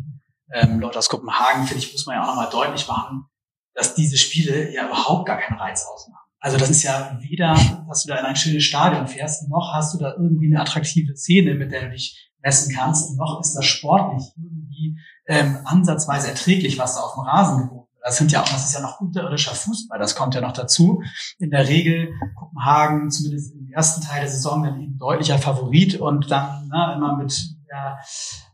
[0.55, 3.27] ähm, Leute aus Kopenhagen, finde ich, muss man ja auch nochmal deutlich machen,
[3.75, 6.16] dass diese Spiele ja überhaupt gar keinen Reiz ausmachen.
[6.41, 7.55] Also das ist ja weder,
[7.89, 11.17] dass du da in ein schönes Stadion fährst, noch hast du da irgendwie eine attraktive
[11.17, 16.79] Szene, mit der du dich messen kannst, noch ist das sportlich irgendwie ähm, ansatzweise erträglich,
[16.79, 18.03] was da auf dem Rasen geboten wird.
[18.05, 21.03] Das sind ja auch, das ist ja noch unterirdischer Fußball, das kommt ja noch dazu.
[21.39, 26.31] In der Regel Kopenhagen, zumindest im ersten Teil der Saison, dann eben deutlicher Favorit und
[26.31, 27.35] dann na, immer mit
[27.69, 27.99] ja,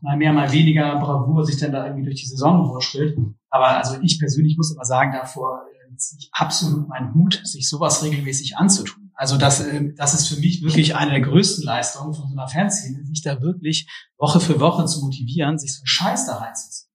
[0.01, 3.17] mal mehr, mal weniger Bravour sich dann da irgendwie durch die Saison wurschtelt.
[3.49, 5.61] Aber also ich persönlich muss immer sagen, davor
[5.97, 9.11] ziehe absolut meinen Hut, sich sowas regelmäßig anzutun.
[9.15, 12.47] Also das, äh, das ist für mich wirklich eine der größten Leistungen von so einer
[12.47, 16.89] Fanszene, sich da wirklich Woche für Woche zu motivieren, sich so einen Scheiß da reinzuziehen.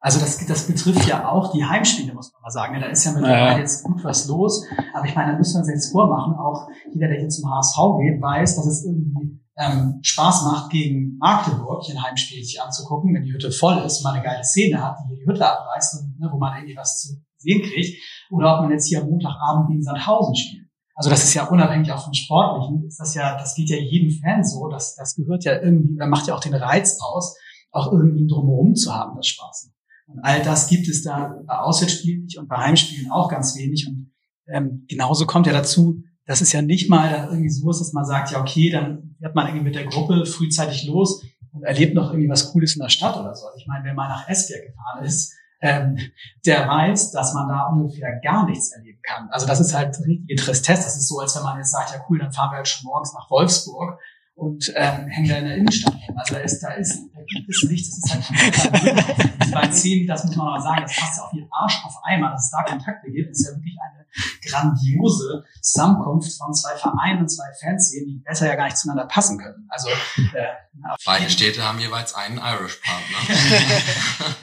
[0.00, 2.80] Also das, das betrifft ja auch die Heimspiele, muss man mal sagen.
[2.80, 3.58] Da ist ja mittlerweile ja.
[3.58, 4.64] jetzt gut was los.
[4.94, 6.34] Aber ich meine, da müssen wir uns jetzt vormachen.
[6.34, 11.18] Auch jeder, der hier zum HSV geht, weiß, dass es irgendwie ähm, Spaß macht, gegen
[11.18, 14.96] Magdeburg ein Heimspiel sich anzugucken, wenn die Hütte voll ist, man eine geile Szene hat,
[15.04, 18.54] die hier die Hütte abreißt und ne, wo man irgendwie was zu sehen kriegt, oder
[18.54, 20.66] ob man jetzt hier am Montagabend gegen Sandhausen spielt.
[20.94, 24.10] Also das ist ja unabhängig auch vom Sportlichen, ist das ja, das geht ja jedem
[24.10, 27.36] Fan so, das, das gehört ja irgendwie, da macht ja auch den Reiz aus,
[27.70, 29.70] auch irgendwie drumherum zu haben, das Spaß.
[30.06, 33.88] Und all das gibt es da bei Auswärtsspielen nicht und bei Heimspielen auch ganz wenig.
[33.88, 34.12] Und
[34.46, 38.04] ähm, genauso kommt ja dazu, dass es ja nicht mal irgendwie so ist, dass man
[38.04, 42.10] sagt, ja okay, dann fährt man irgendwie mit der Gruppe frühzeitig los und erlebt noch
[42.10, 43.46] irgendwie was Cooles in der Stadt oder so.
[43.46, 45.96] Also ich meine, wenn man nach Esbjerg gefahren ist, ähm,
[46.44, 49.28] der weiß, dass man da ungefähr gar nichts erleben kann.
[49.30, 50.82] Also das ist halt richtige Tristesse.
[50.82, 52.84] Das ist so, als wenn man jetzt sagt, ja cool, dann fahren wir halt schon
[52.84, 53.98] morgens nach Wolfsburg
[54.34, 56.16] und ähm, hängen da in der Innenstadt rum.
[56.18, 60.24] Also da ist, da ist, da gibt es nichts, das ist halt Beiden Szenen, das
[60.24, 62.62] muss man mal sagen, das passt ja auf jeden Arsch auf einmal, dass es da
[62.62, 64.02] Kontakte gibt, ist ja wirklich eine
[64.46, 69.38] grandiose Zusammenkunft von zwei Vereinen und zwei Fanszenen, die besser ja gar nicht zueinander passen
[69.38, 69.66] können.
[69.70, 70.46] Also äh,
[71.04, 73.18] beide Städte haben jeweils einen Irish-Partner.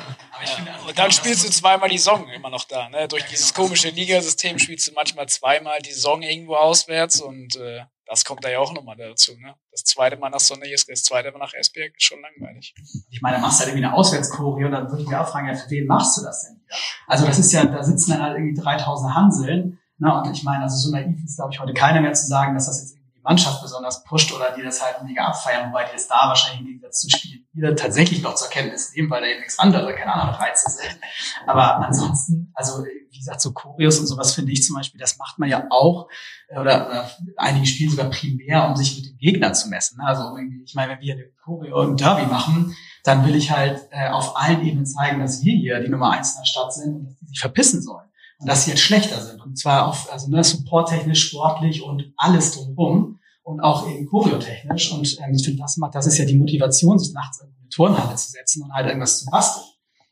[0.45, 2.89] ja, und dann spielst du zweimal die Song immer noch da.
[2.89, 3.07] Ne?
[3.07, 8.25] Durch dieses komische Ligasystem spielst du manchmal zweimal die Song irgendwo auswärts und äh, das
[8.25, 9.33] kommt da ja auch nochmal dazu.
[9.37, 9.53] Ne?
[9.71, 12.73] Das zweite Mal nach Sonnejesk, das zweite Mal nach Esbjerg ist schon langweilig.
[13.11, 15.47] Ich meine, machst du halt irgendwie eine Auswärtschoreo und dann würde ich mich auch fragen,
[15.47, 16.75] ja, für wen machst du das denn wieder?
[17.05, 19.79] Also das ist ja, da sitzen dann halt irgendwie 3000 Hanseln.
[19.99, 20.21] Ne?
[20.21, 22.65] Und ich meine, also so naiv ist, glaube ich, heute keiner mehr zu sagen, dass
[22.65, 22.98] das jetzt
[23.29, 26.65] Mannschaft besonders pusht oder die das halt mega abfeiern, wobei die es da wahrscheinlich im
[26.65, 30.13] Gegensatz zu Spielen wieder tatsächlich noch zur Kenntnis nehmen, weil da eben nichts anderes, keine
[30.13, 30.99] Ahnung, Reize sind.
[31.45, 35.37] Aber ansonsten, also wie gesagt, so Choreos und sowas finde ich zum Beispiel, das macht
[35.37, 36.09] man ja auch,
[36.49, 39.99] oder, oder einige spielen sogar primär, um sich mit dem Gegner zu messen.
[39.99, 40.07] Ne?
[40.07, 44.09] Also ich meine, wenn wir eine Choreo im Derby machen, dann will ich halt äh,
[44.09, 47.05] auf allen Ebenen zeigen, dass wir hier die Nummer eins in der Stadt sind und
[47.05, 48.07] dass die sich verpissen sollen.
[48.39, 49.41] Und dass sie jetzt schlechter sind.
[49.41, 53.18] Und zwar auf, also ne, supporttechnisch, sportlich und alles drumherum
[53.49, 54.91] und auch eben choreotechnisch.
[54.91, 57.69] Und ähm, ich finde, das macht, das ist ja die Motivation, sich nachts in eine
[57.69, 59.65] Turnhalle zu setzen und halt irgendwas zu basteln.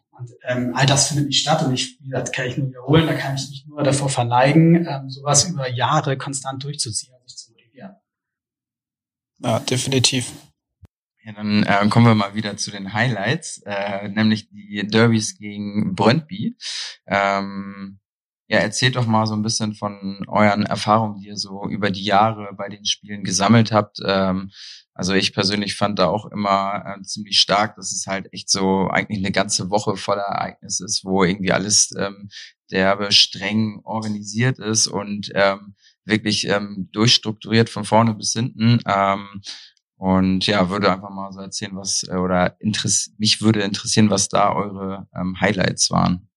[0.09, 3.05] Und ähm, all das findet nicht statt und ich, wie gesagt, kann ich nur wiederholen,
[3.05, 7.37] da kann ich mich nur davor verneigen, ähm, sowas über Jahre konstant durchzuziehen und sich
[7.37, 7.95] zu motivieren.
[9.37, 10.31] Ja, definitiv.
[11.23, 15.93] Ja, dann äh, kommen wir mal wieder zu den Highlights, äh, nämlich die Derbys gegen
[15.93, 16.57] Brøndby.
[17.05, 17.99] Ähm,
[18.47, 22.03] ja, erzählt doch mal so ein bisschen von euren Erfahrungen, die ihr so über die
[22.03, 23.99] Jahre bei den Spielen gesammelt habt.
[24.05, 24.51] Ähm,
[24.93, 28.87] also ich persönlich fand da auch immer äh, ziemlich stark, dass es halt echt so
[28.87, 32.29] eigentlich eine ganze Woche voller Ereignisse ist, wo irgendwie alles ähm,
[32.71, 36.49] derbe streng organisiert ist und ähm, wirklich
[36.93, 38.79] durchstrukturiert von vorne bis hinten.
[39.97, 42.55] Und ja, würde einfach mal so erzählen, was äh, oder
[43.17, 46.29] mich würde interessieren, was da eure ähm, Highlights waren.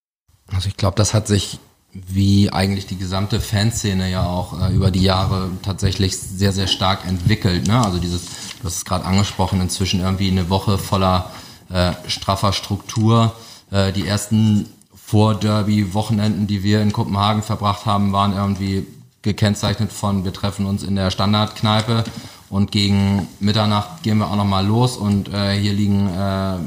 [0.46, 1.60] Also ich glaube, das hat sich
[1.92, 7.06] wie eigentlich die gesamte Fanszene ja auch äh, über die Jahre tatsächlich sehr, sehr stark
[7.06, 7.66] entwickelt.
[7.66, 7.84] Ne?
[7.84, 8.22] Also dieses,
[8.60, 11.30] du hast es gerade angesprochen, inzwischen irgendwie eine Woche voller
[11.68, 13.34] äh, straffer Struktur.
[13.70, 18.86] Äh, die ersten Vor-Derby-Wochenenden, die wir in Kopenhagen verbracht haben, waren irgendwie
[19.22, 22.04] gekennzeichnet von, wir treffen uns in der Standardkneipe
[22.48, 26.58] und gegen Mitternacht gehen wir auch nochmal los und äh, hier liegen äh,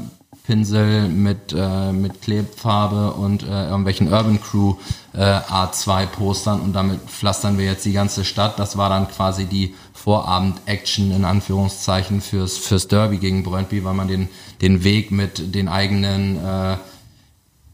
[0.46, 4.76] Pinsel mit, äh, mit Klebfarbe und äh, irgendwelchen Urban Crew
[5.14, 8.58] äh, A2 Postern und damit pflastern wir jetzt die ganze Stadt.
[8.58, 14.08] Das war dann quasi die Vorabend-Action in Anführungszeichen fürs, fürs Derby gegen Brøndby, weil man
[14.08, 14.28] den,
[14.60, 16.76] den Weg mit den eigenen äh,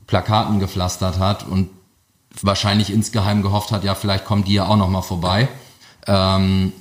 [0.07, 1.71] Plakaten gepflastert hat und
[2.43, 5.49] wahrscheinlich insgeheim gehofft hat, ja, vielleicht kommen die ja auch nochmal vorbei.
[6.07, 6.73] Ähm,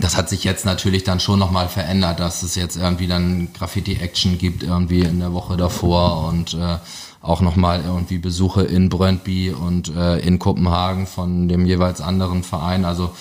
[0.00, 4.38] das hat sich jetzt natürlich dann schon nochmal verändert, dass es jetzt irgendwie dann Graffiti-Action
[4.38, 6.78] gibt irgendwie in der Woche davor und äh,
[7.22, 12.84] auch nochmal irgendwie Besuche in Brøndby und äh, in Kopenhagen von dem jeweils anderen Verein.
[12.84, 13.14] Also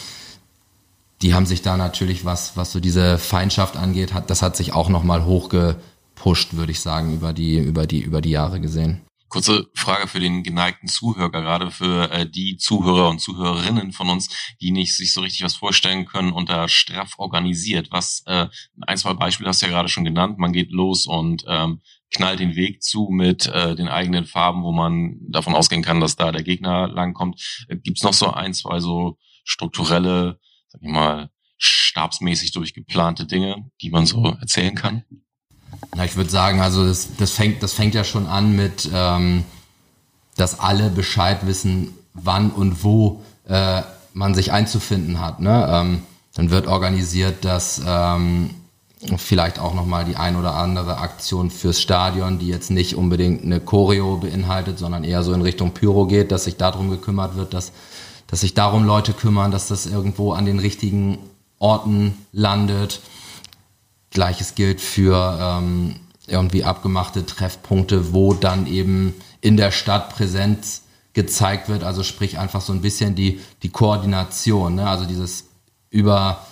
[1.21, 4.73] die haben sich da natürlich, was, was so diese Feindschaft angeht, hat, das hat sich
[4.73, 9.01] auch nochmal hochgepusht, würde ich sagen, über die, über die, über die Jahre gesehen.
[9.29, 14.29] Kurze Frage für den geneigten Zuhörer, gerade für äh, die Zuhörer und Zuhörerinnen von uns,
[14.59, 17.89] die nicht sich so richtig was vorstellen können unter straff organisiert.
[17.91, 18.47] Was äh,
[18.81, 20.39] ein, zwei Beispiele hast du ja gerade schon genannt.
[20.39, 24.71] Man geht los und ähm, knallt den Weg zu mit äh, den eigenen Farben, wo
[24.71, 27.65] man davon ausgehen kann, dass da der Gegner langkommt.
[27.67, 33.69] Äh, Gibt es noch so ein, zwei so strukturelle, sag ich mal, stabsmäßig durchgeplante Dinge,
[33.81, 35.03] die man so erzählen kann?
[35.95, 39.43] Na, ich würde sagen, also das, das, fängt, das fängt ja schon an mit, ähm,
[40.35, 43.81] dass alle Bescheid wissen, wann und wo äh,
[44.13, 45.39] man sich einzufinden hat.
[45.39, 45.67] Ne?
[45.69, 46.03] Ähm,
[46.35, 48.51] dann wird organisiert, dass ähm,
[49.17, 53.59] vielleicht auch nochmal die ein oder andere Aktion fürs Stadion, die jetzt nicht unbedingt eine
[53.59, 57.71] Choreo beinhaltet, sondern eher so in Richtung Pyro geht, dass sich darum gekümmert wird, dass,
[58.27, 61.17] dass sich darum Leute kümmern, dass das irgendwo an den richtigen
[61.59, 63.01] Orten landet.
[64.11, 65.95] Gleiches gilt für ähm,
[66.27, 71.83] irgendwie abgemachte Treffpunkte, wo dann eben in der Stadt Präsenz gezeigt wird.
[71.83, 74.75] Also sprich einfach so ein bisschen die, die Koordination.
[74.75, 74.87] Ne?
[74.87, 75.45] Also dieses
[75.89, 76.45] über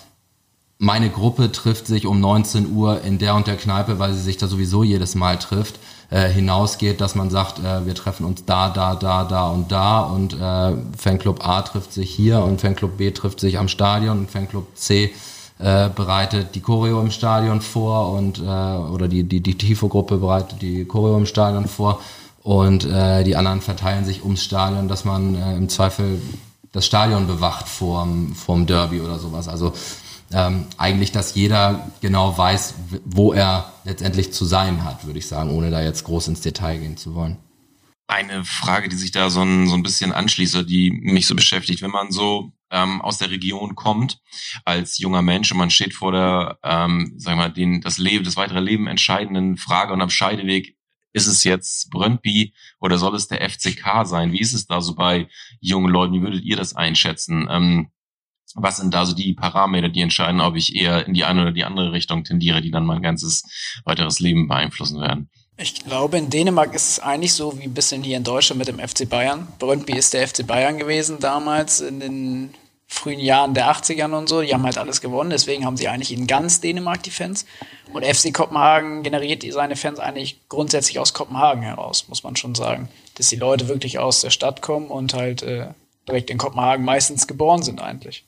[0.79, 4.37] meine Gruppe trifft sich um 19 Uhr in der und der Kneipe, weil sie sich
[4.37, 5.79] da sowieso jedes Mal trifft,
[6.11, 10.01] äh, hinausgeht, dass man sagt, äh, wir treffen uns da, da, da, da und da
[10.01, 14.31] und äh, Fanclub A trifft sich hier und Fanclub B trifft sich am Stadion und
[14.31, 15.13] Fanclub C
[15.59, 20.85] bereitet die Choreo im Stadion vor und äh, oder die die die Tifo-Gruppe bereitet die
[20.85, 21.99] Choreo im Stadion vor
[22.43, 26.21] und äh, die anderen verteilen sich ums Stadion, dass man äh, im Zweifel
[26.71, 29.47] das Stadion bewacht vorm vorm Derby oder sowas.
[29.47, 29.73] Also
[30.31, 35.51] ähm, eigentlich, dass jeder genau weiß, wo er letztendlich zu sein hat, würde ich sagen,
[35.51, 37.37] ohne da jetzt groß ins Detail gehen zu wollen.
[38.07, 41.81] Eine Frage, die sich da so ein, so ein bisschen anschließt, die mich so beschäftigt,
[41.81, 44.19] wenn man so ähm, aus der Region kommt
[44.65, 48.25] als junger Mensch und man steht vor der, ähm, sagen wir mal, den, das Leben,
[48.25, 50.75] das weitere Leben entscheidenden Frage und am Scheideweg,
[51.13, 54.31] ist es jetzt Brøndby oder soll es der FCK sein?
[54.33, 55.27] Wie ist es da so bei
[55.59, 56.13] jungen Leuten?
[56.13, 57.47] Wie würdet ihr das einschätzen?
[57.49, 57.91] Ähm,
[58.55, 61.51] was sind da so die Parameter, die entscheiden, ob ich eher in die eine oder
[61.51, 65.29] die andere Richtung tendiere, die dann mein ganzes weiteres Leben beeinflussen werden?
[65.59, 68.67] Ich glaube, in Dänemark ist es eigentlich so wie ein bisschen hier in Deutschland mit
[68.67, 69.47] dem FC Bayern.
[69.57, 72.53] Brøndby ist der FC Bayern gewesen damals in den
[72.87, 74.41] frühen Jahren der 80ern und so.
[74.41, 77.47] Die haben halt alles gewonnen, deswegen haben sie eigentlich in ganz Dänemark die Fans.
[77.91, 82.87] Und FC Kopenhagen generiert seine Fans eigentlich grundsätzlich aus Kopenhagen heraus, muss man schon sagen.
[83.15, 85.69] Dass die Leute wirklich aus der Stadt kommen und halt äh,
[86.07, 88.25] direkt in Kopenhagen meistens geboren sind eigentlich.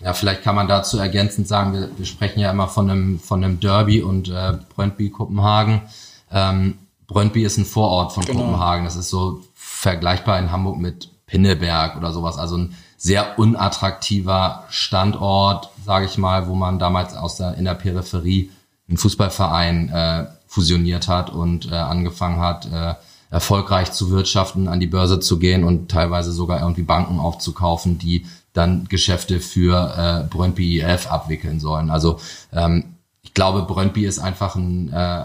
[0.00, 3.42] Ja, vielleicht kann man dazu ergänzend sagen, wir, wir sprechen ja immer von einem, von
[3.42, 5.82] einem Derby und äh, Brøndby Kopenhagen.
[6.30, 8.40] Ähm, Brøndby ist ein Vorort von genau.
[8.40, 8.84] Kopenhagen.
[8.84, 12.38] Das ist so vergleichbar in Hamburg mit Pinneberg oder sowas.
[12.38, 17.74] Also ein sehr unattraktiver Standort, sage ich mal, wo man damals aus der, in der
[17.74, 18.50] Peripherie
[18.88, 22.94] einen Fußballverein äh, fusioniert hat und äh, angefangen hat, äh,
[23.30, 28.24] erfolgreich zu wirtschaften, an die Börse zu gehen und teilweise sogar irgendwie Banken aufzukaufen, die
[28.56, 31.90] dann Geschäfte für äh, Brøndby IF abwickeln sollen.
[31.90, 32.20] Also
[32.52, 35.24] ähm, ich glaube, Brøndby ist einfach ein äh,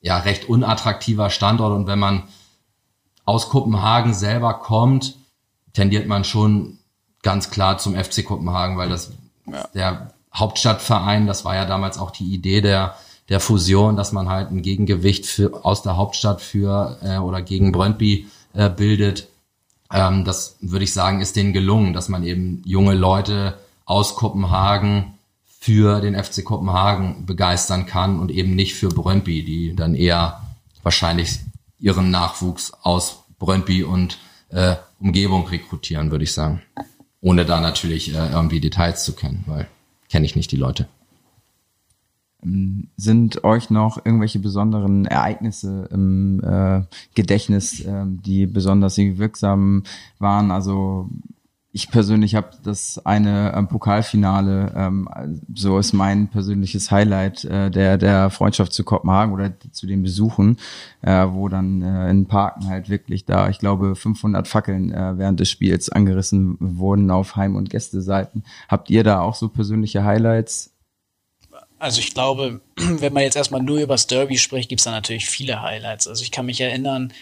[0.00, 2.24] ja recht unattraktiver Standort und wenn man
[3.24, 5.16] aus Kopenhagen selber kommt,
[5.72, 6.78] tendiert man schon
[7.22, 9.12] ganz klar zum FC Kopenhagen, weil das
[9.46, 9.68] ja.
[9.74, 12.94] der Hauptstadtverein, das war ja damals auch die Idee der
[13.30, 17.72] der Fusion, dass man halt ein Gegengewicht für, aus der Hauptstadt für äh, oder gegen
[17.72, 19.28] Brøndby äh, bildet
[19.92, 25.14] ähm, das würde ich sagen, ist denen gelungen, dass man eben junge Leute aus Kopenhagen
[25.60, 30.40] für den FC Kopenhagen begeistern kann und eben nicht für Brøndby, die dann eher
[30.82, 31.40] wahrscheinlich
[31.78, 36.62] ihren Nachwuchs aus Brøndby und äh, Umgebung rekrutieren, würde ich sagen.
[37.20, 39.68] Ohne da natürlich äh, irgendwie Details zu kennen, weil
[40.08, 40.88] kenne ich nicht die Leute.
[42.42, 46.82] Ähm, sind euch noch irgendwelche besonderen Ereignisse im äh,
[47.14, 49.84] Gedächtnis, äh, die besonders wirksam
[50.18, 50.50] waren?
[50.50, 51.08] Also
[51.72, 55.08] ich persönlich habe das eine ähm, Pokalfinale, ähm,
[55.54, 60.56] so ist mein persönliches Highlight äh, der der Freundschaft zu Kopenhagen oder zu den Besuchen,
[61.02, 65.38] äh, wo dann äh, in Parken halt wirklich da, ich glaube 500 Fackeln äh, während
[65.38, 68.42] des Spiels angerissen wurden auf Heim- und Gästeseiten.
[68.68, 70.72] Habt ihr da auch so persönliche Highlights?
[71.80, 74.92] Also ich glaube, wenn man jetzt erstmal nur über das Derby spricht, gibt es da
[74.92, 76.06] natürlich viele Highlights.
[76.06, 77.12] Also ich kann mich erinnern,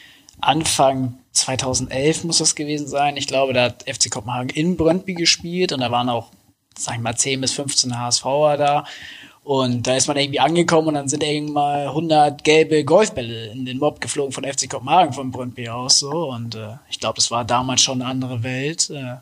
[0.41, 3.17] Anfang 2011 muss das gewesen sein.
[3.17, 6.31] Ich glaube, da hat FC Kopenhagen in Brøndby gespielt und da waren auch,
[6.77, 8.85] sag ich mal, 10 bis 15 HSVer da.
[9.45, 13.65] Und da ist man irgendwie angekommen und dann sind irgendwann mal 100 gelbe Golfbälle in
[13.65, 16.31] den Mob geflogen von FC Kopenhagen von Brøndby aus so.
[16.31, 18.91] Und äh, ich glaube, das war damals schon eine andere Welt.
[18.91, 19.17] Äh,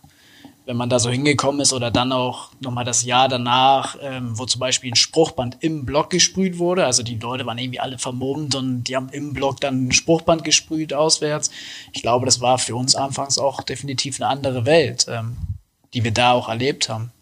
[0.66, 4.46] wenn man da so hingekommen ist oder dann auch nochmal das Jahr danach, ähm, wo
[4.46, 6.84] zum Beispiel ein Spruchband im Block gesprüht wurde.
[6.84, 10.42] Also die Leute waren irgendwie alle vermummt und die haben im Block dann ein Spruchband
[10.42, 11.50] gesprüht auswärts.
[11.92, 15.36] Ich glaube, das war für uns anfangs auch definitiv eine andere Welt, ähm,
[15.94, 17.12] die wir da auch erlebt haben.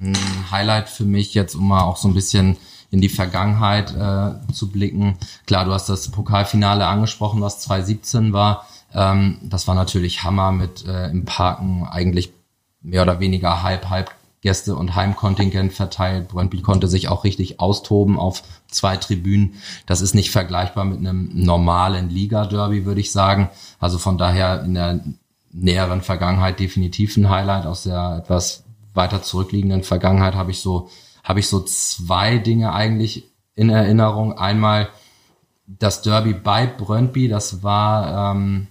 [0.00, 0.16] Ein
[0.50, 2.56] Highlight für mich jetzt, um mal auch so ein bisschen
[2.92, 5.18] in die Vergangenheit äh, zu blicken.
[5.46, 8.68] Klar, du hast das Pokalfinale angesprochen, was 2017 war.
[8.94, 12.32] Ähm, das war natürlich Hammer mit äh, im Parken eigentlich
[12.82, 16.28] mehr oder weniger halb, halb Gäste- und Heimkontingent verteilt.
[16.28, 19.54] Brøndby konnte sich auch richtig austoben auf zwei Tribünen.
[19.86, 23.50] Das ist nicht vergleichbar mit einem normalen Liga-Derby, würde ich sagen.
[23.78, 25.00] Also von daher in der
[25.52, 27.66] näheren Vergangenheit definitiv ein Highlight.
[27.66, 28.64] Aus der etwas
[28.94, 30.90] weiter zurückliegenden Vergangenheit habe ich so,
[31.22, 34.38] habe ich so zwei Dinge eigentlich in Erinnerung.
[34.38, 34.88] Einmal
[35.66, 38.66] das Derby bei Brøndby, das war ähm,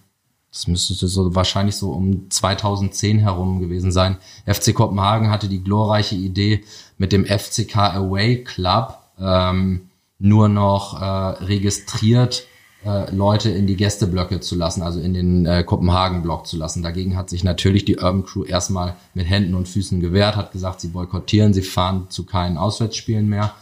[0.52, 4.18] das müsste so wahrscheinlich so um 2010 herum gewesen sein.
[4.46, 6.64] FC Kopenhagen hatte die glorreiche Idee,
[6.98, 11.06] mit dem FCK Away Club ähm, nur noch äh,
[11.46, 12.46] registriert
[12.86, 16.84] äh, Leute in die Gästeblöcke zu lassen, also in den äh, Kopenhagen-Block zu lassen.
[16.84, 20.82] Dagegen hat sich natürlich die Urban Crew erstmal mit Händen und Füßen gewehrt, hat gesagt,
[20.82, 23.54] sie boykottieren, sie fahren zu keinen Auswärtsspielen mehr.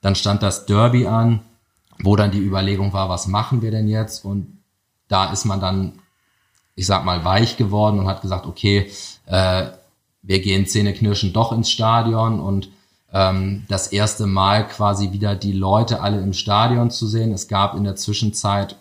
[0.00, 1.40] Dann stand das Derby an,
[2.02, 4.24] wo dann die Überlegung war, was machen wir denn jetzt?
[4.24, 4.58] Und
[5.08, 5.98] da ist man dann
[6.80, 8.90] ich sag mal, weich geworden und hat gesagt, okay,
[9.26, 9.66] äh,
[10.22, 12.70] wir gehen zähneknirschend doch ins Stadion und
[13.12, 17.32] ähm, das erste Mal quasi wieder die Leute alle im Stadion zu sehen.
[17.32, 18.76] Es gab in der Zwischenzeit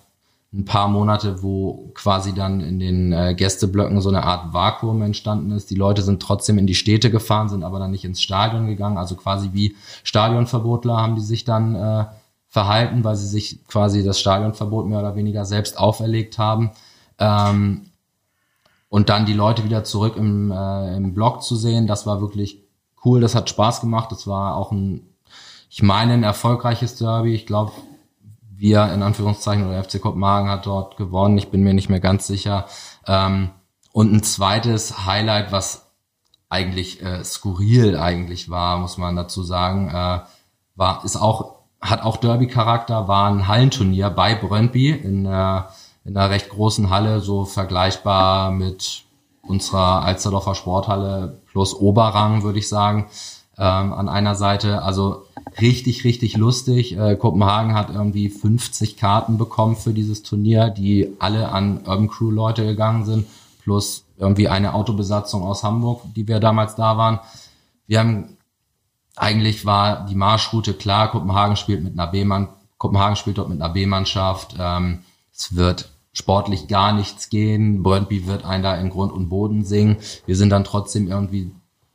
[0.53, 5.51] ein paar Monate, wo quasi dann in den äh, Gästeblöcken so eine Art Vakuum entstanden
[5.51, 5.69] ist.
[5.69, 8.97] Die Leute sind trotzdem in die Städte gefahren, sind aber dann nicht ins Stadion gegangen.
[8.97, 9.75] Also quasi wie
[10.05, 12.05] Stadionverbotler haben die sich dann äh,
[12.47, 16.71] verhalten, weil sie sich quasi das Stadionverbot mehr oder weniger selbst auferlegt haben.
[17.19, 17.88] Ähm,
[18.89, 22.63] und dann die Leute wieder zurück im, äh, im Blog zu sehen, das war wirklich
[23.05, 24.11] cool, das hat Spaß gemacht.
[24.11, 25.07] Das war auch ein,
[25.69, 27.33] ich meine, ein erfolgreiches Derby.
[27.33, 27.71] Ich glaube,
[28.55, 31.37] wir in Anführungszeichen oder FC Kopenhagen hat dort gewonnen.
[31.37, 32.65] Ich bin mir nicht mehr ganz sicher.
[33.05, 33.51] Ähm,
[33.93, 35.91] und ein zweites Highlight, was
[36.49, 40.21] eigentlich äh, skurril eigentlich war, muss man dazu sagen, äh,
[40.75, 45.61] war ist auch hat auch Derby-Charakter, war ein Hallenturnier bei Brøndby in, äh,
[46.10, 49.03] in einer recht großen Halle, so vergleichbar mit
[49.43, 53.07] unserer Alsterdorfer Sporthalle plus Oberrang, würde ich sagen,
[53.57, 54.82] ähm, an einer Seite.
[54.82, 55.28] Also
[55.62, 56.97] richtig, richtig lustig.
[56.97, 62.32] Äh, Kopenhagen hat irgendwie 50 Karten bekommen für dieses Turnier, die alle an Urban Crew
[62.32, 63.28] Leute gegangen sind,
[63.64, 67.20] plus irgendwie eine Autobesatzung aus Hamburg, die wir damals da waren.
[67.86, 68.38] Wir haben
[69.16, 72.47] eigentlich war die Marschroute klar, Kopenhagen spielt mit einer B-Mann,
[72.80, 74.55] Kopenhagen spielt dort mit einer B-Mannschaft.
[74.57, 77.84] Ähm, es wird sportlich gar nichts gehen.
[77.84, 79.97] Brøndby wird einen da in Grund und Boden singen.
[80.26, 81.51] Wir sind dann trotzdem irgendwie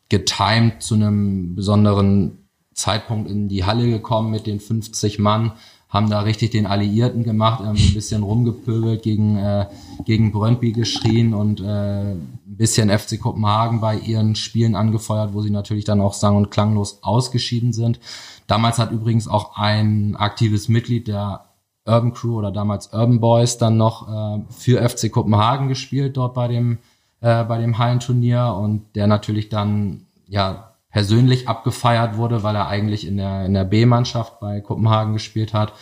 [0.08, 2.44] getimed zu einem besonderen
[2.74, 5.52] Zeitpunkt in die Halle gekommen mit den 50 Mann,
[5.88, 9.66] haben da richtig den Alliierten gemacht, ein bisschen rumgepöbelt, gegen, äh,
[10.04, 15.50] gegen Brøndby geschrien und äh, ein bisschen FC Kopenhagen bei ihren Spielen angefeuert, wo sie
[15.50, 18.00] natürlich dann auch sang- und klanglos ausgeschieden sind.
[18.48, 21.44] Damals hat übrigens auch ein aktives Mitglied der
[21.86, 26.48] Urban Crew oder damals Urban Boys dann noch äh, für FC Kopenhagen gespielt dort bei
[26.48, 26.78] dem
[27.20, 33.06] äh, bei dem Hallenturnier und der natürlich dann ja persönlich abgefeiert wurde, weil er eigentlich
[33.06, 35.72] in der, in der B-Mannschaft bei Kopenhagen gespielt hat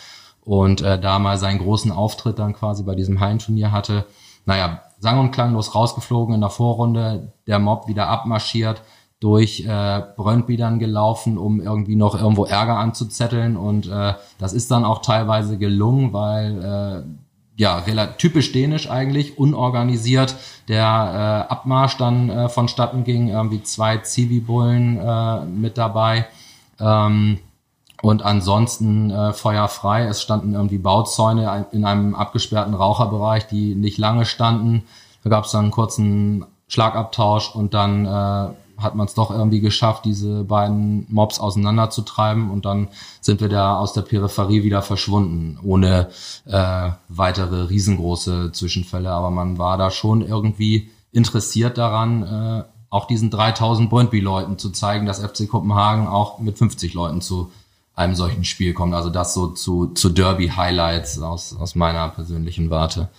[0.41, 4.05] und äh, da mal seinen großen Auftritt dann quasi bei diesem Hallenturnier hatte.
[4.45, 8.81] Naja, sang- und klanglos rausgeflogen in der Vorrunde, der Mob wieder abmarschiert,
[9.23, 14.69] durch äh, Brøndby dann gelaufen, um irgendwie noch irgendwo Ärger anzuzetteln und äh, das ist
[14.69, 17.03] dann auch teilweise gelungen, weil äh,
[17.55, 20.35] ja, relativ typisch dänisch eigentlich, unorganisiert.
[20.67, 26.25] Der äh, Abmarsch dann äh, vonstatten ging, irgendwie zwei Zivi-Bullen äh, mit dabei.
[26.79, 27.39] Ähm,
[28.01, 30.03] und ansonsten äh, feuerfrei.
[30.05, 34.83] Es standen irgendwie Bauzäune in einem abgesperrten Raucherbereich, die nicht lange standen.
[35.23, 38.49] Da gab es dann einen kurzen Schlagabtausch und dann äh,
[38.83, 42.89] hat man es doch irgendwie geschafft, diese beiden Mobs auseinanderzutreiben und dann
[43.21, 46.09] sind wir da aus der Peripherie wieder verschwunden, ohne
[46.45, 49.11] äh, weitere riesengroße Zwischenfälle.
[49.11, 55.05] Aber man war da schon irgendwie interessiert daran, äh, auch diesen 3000 Brøndby-Leuten zu zeigen,
[55.05, 57.51] dass FC Kopenhagen auch mit 50 Leuten zu
[57.95, 58.93] einem solchen Spiel kommt.
[58.93, 63.09] Also das so zu, zu Derby-Highlights aus, aus meiner persönlichen Warte.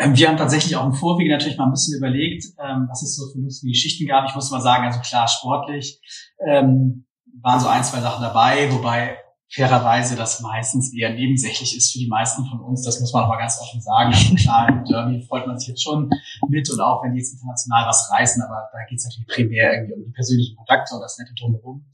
[0.00, 3.16] Ähm, wir haben tatsächlich auch im Vorwege natürlich mal ein bisschen überlegt, ähm, was es
[3.16, 4.26] so für lustige Geschichten gab.
[4.26, 6.00] Ich muss mal sagen, also klar, sportlich
[6.46, 7.04] ähm,
[7.42, 9.18] waren so ein, zwei Sachen dabei, wobei
[9.52, 12.82] fairerweise das meistens eher nebensächlich ist für die meisten von uns.
[12.82, 14.14] Das muss man aber ganz offen sagen.
[14.14, 16.08] Also klar, im Derby freut man sich jetzt schon
[16.48, 19.74] mit und auch wenn die jetzt international was reißen, aber da geht es natürlich primär
[19.74, 21.84] irgendwie um die persönlichen Kontakte und das nette Drumherum.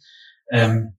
[0.53, 0.97] Ähm,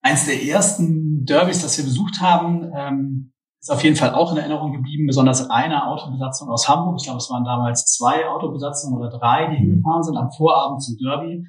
[0.00, 4.38] eins der ersten Derbys, das wir besucht haben, ähm, ist auf jeden Fall auch in
[4.38, 6.96] Erinnerung geblieben, besonders eine Autobesatzung aus Hamburg.
[6.98, 9.70] Ich glaube, es waren damals zwei Autobesatzungen oder drei, die mhm.
[9.70, 11.44] hingefahren sind am Vorabend zum Derby.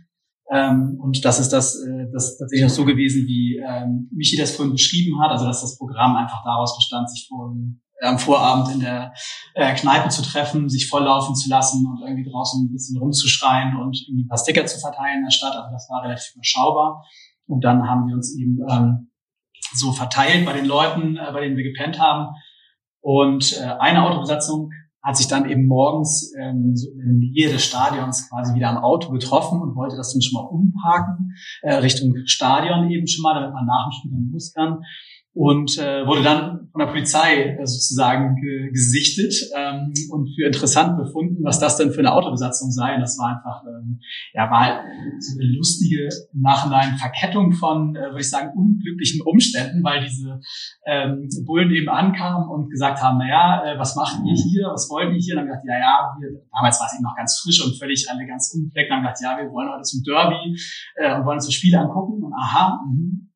[0.51, 4.53] Ähm, und das ist das, äh, das tatsächlich auch so gewesen, wie ähm, Michi das
[4.53, 7.55] vorhin beschrieben hat, also dass das Programm einfach daraus bestand, sich vor,
[8.01, 9.13] äh, am Vorabend in der
[9.53, 13.97] äh, Kneipe zu treffen, sich volllaufen zu lassen und irgendwie draußen ein bisschen rumzuschreien und
[14.09, 15.55] irgendwie ein paar Sticker zu verteilen in der Stadt.
[15.55, 17.05] Also das war relativ überschaubar.
[17.47, 19.10] Und dann haben wir uns eben ähm,
[19.73, 22.35] so verteilt bei den Leuten, äh, bei denen wir gepennt haben.
[23.01, 24.71] Und äh, eine Autobesatzung
[25.03, 28.77] hat sich dann eben morgens ähm, so in der Nähe des Stadions quasi wieder am
[28.77, 33.33] Auto getroffen und wollte das dann schon mal umparken, äh, Richtung Stadion eben schon mal,
[33.33, 34.83] damit man nach dem Spiel dann los kann
[35.33, 40.97] und äh, wurde dann von der Polizei äh, sozusagen ge gesichtet ähm, und für interessant
[40.97, 42.95] befunden, was das denn für eine Autobesatzung sei.
[42.95, 43.99] Und das war einfach, ähm,
[44.33, 44.81] ja, war halt
[45.19, 50.39] so eine lustige im Nachhinein Verkettung von, äh, würde ich sagen, unglücklichen Umständen, weil diese
[50.85, 54.89] ähm, Bullen eben ankamen und gesagt haben, na ja, äh, was macht ihr hier, was
[54.89, 55.35] wollt ihr hier?
[55.35, 58.05] Und dann gesagt, ja, ja, wir, damals war es eben noch ganz frisch und völlig
[58.09, 58.91] alle ganz unbefleckt.
[58.91, 60.57] Dann gesagt, ja, wir wollen heute zum Derby
[60.95, 62.23] äh, und wollen uns das Spiel angucken.
[62.23, 63.30] Und aha, mh,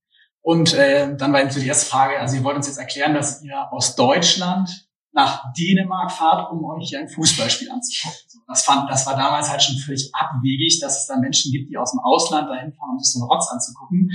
[0.46, 3.41] und äh, dann war natürlich die erste Frage, also ihr wollt uns jetzt erklären, dass
[3.41, 4.70] ihr aus Deutschland
[5.12, 8.20] nach Dänemark fahrt, um euch hier ein Fußballspiel anzugucken.
[8.48, 11.78] Das, fand, das war damals halt schon völlig abwegig, dass es da Menschen gibt, die
[11.80, 14.12] aus dem Ausland dahin fahren, um sich so einen Rotz anzugucken.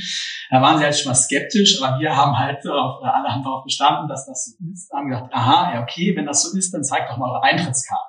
[0.50, 3.64] Da waren sie halt schon mal skeptisch, aber wir haben halt, darauf, alle haben darauf
[3.64, 4.92] bestanden, dass das so ist.
[4.92, 8.06] Haben gedacht, aha, ja okay, wenn das so ist, dann zeigt doch mal eure Eintrittkarte.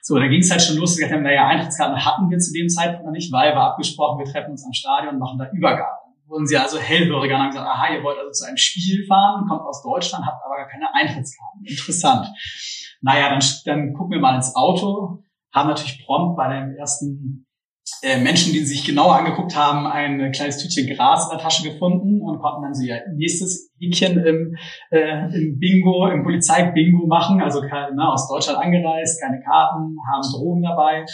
[0.00, 0.96] So, da ging es halt schon los.
[0.96, 4.30] Wir gesagt naja, Eintrittskarten hatten wir zu dem Zeitpunkt noch nicht, weil wir abgesprochen, wir
[4.30, 6.01] treffen uns am Stadion und machen da Übergabe
[6.32, 9.46] wurden sie also hellhöriger und haben gesagt, aha, ihr wollt also zu einem Spiel fahren,
[9.46, 11.64] kommt aus Deutschland, habt aber gar keine Eintrittskarten.
[11.64, 12.26] Interessant.
[13.02, 15.22] Naja, dann, dann gucken wir mal ins Auto,
[15.52, 17.46] haben natürlich prompt bei dem ersten
[18.02, 22.20] äh, Menschen, die sich genauer angeguckt haben, ein kleines Tütchen Gras in der Tasche gefunden
[22.22, 24.56] und konnten dann so ihr nächstes Häkchen im,
[24.90, 30.62] äh, im Bingo, im Polizeibingo machen, also ne, aus Deutschland angereist, keine Karten, haben Drogen
[30.62, 31.04] dabei,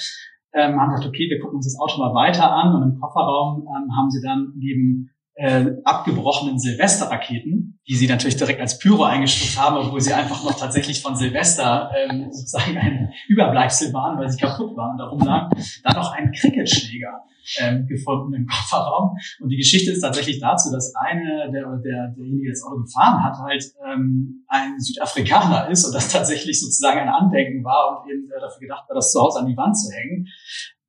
[0.52, 3.62] ähm, haben gesagt, okay, wir gucken uns das Auto mal weiter an und im Kofferraum
[3.62, 9.58] ähm, haben sie dann neben äh, abgebrochenen Silvesterraketen, die sie natürlich direkt als Pyro eingestuft
[9.60, 14.38] haben, obwohl sie einfach noch tatsächlich von Silvester ähm, sozusagen ein Überbleibsel waren, weil sie
[14.38, 15.50] kaputt waren und darum lagen,
[15.84, 17.22] dann noch ein Cricketschläger
[17.58, 19.16] ähm, gefunden im Kofferraum.
[19.40, 23.24] Und die Geschichte ist tatsächlich dazu, dass eine, der, der, derjenige, der das Auto gefahren
[23.24, 28.30] hat, halt ähm, ein Südafrikaner ist und das tatsächlich sozusagen ein Andenken war und eben
[28.30, 30.26] äh, dafür gedacht war, das zu Hause an die Wand zu hängen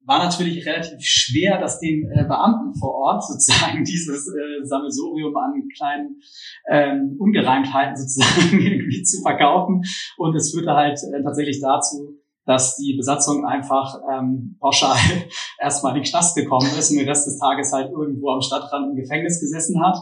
[0.10, 5.68] war natürlich relativ schwer, das den äh, Beamten vor Ort sozusagen dieses äh, Sammelsurium an
[5.76, 6.20] kleinen
[6.68, 9.84] ähm, Ungereimtheiten sozusagen irgendwie zu verkaufen.
[10.18, 12.19] Und es führte halt äh, tatsächlich dazu,
[12.50, 14.98] dass die Besatzung einfach ähm, pauschal
[15.60, 18.90] erstmal in den Knast gekommen ist und den Rest des Tages halt irgendwo am Stadtrand
[18.90, 19.98] im Gefängnis gesessen hat.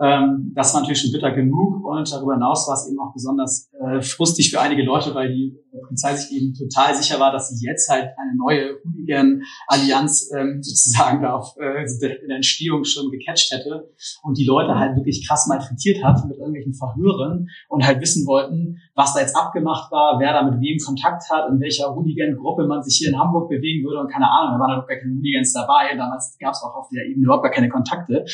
[0.00, 3.70] Ähm, das war natürlich schon bitter genug und darüber hinaus war es eben auch besonders
[3.78, 7.66] äh, frustig für einige Leute, weil die Polizei sich eben total sicher war, dass sie
[7.66, 13.50] jetzt halt eine neue Hooligan-Allianz ähm, sozusagen da auf, äh, in der Entstehung schon gecatcht
[13.52, 13.90] hätte
[14.22, 18.78] und die Leute halt wirklich krass malträtiert hat mit irgendwelchen Verhören und halt wissen wollten,
[18.94, 22.82] was da jetzt abgemacht war, wer da mit wem Kontakt hat, in welcher Hooligan-Gruppe man
[22.82, 25.52] sich hier in Hamburg bewegen würde und keine Ahnung, da waren halt gar keine Hooligans
[25.52, 28.24] dabei, damals gab es auch auf der Ebene überhaupt gar keine Kontakte,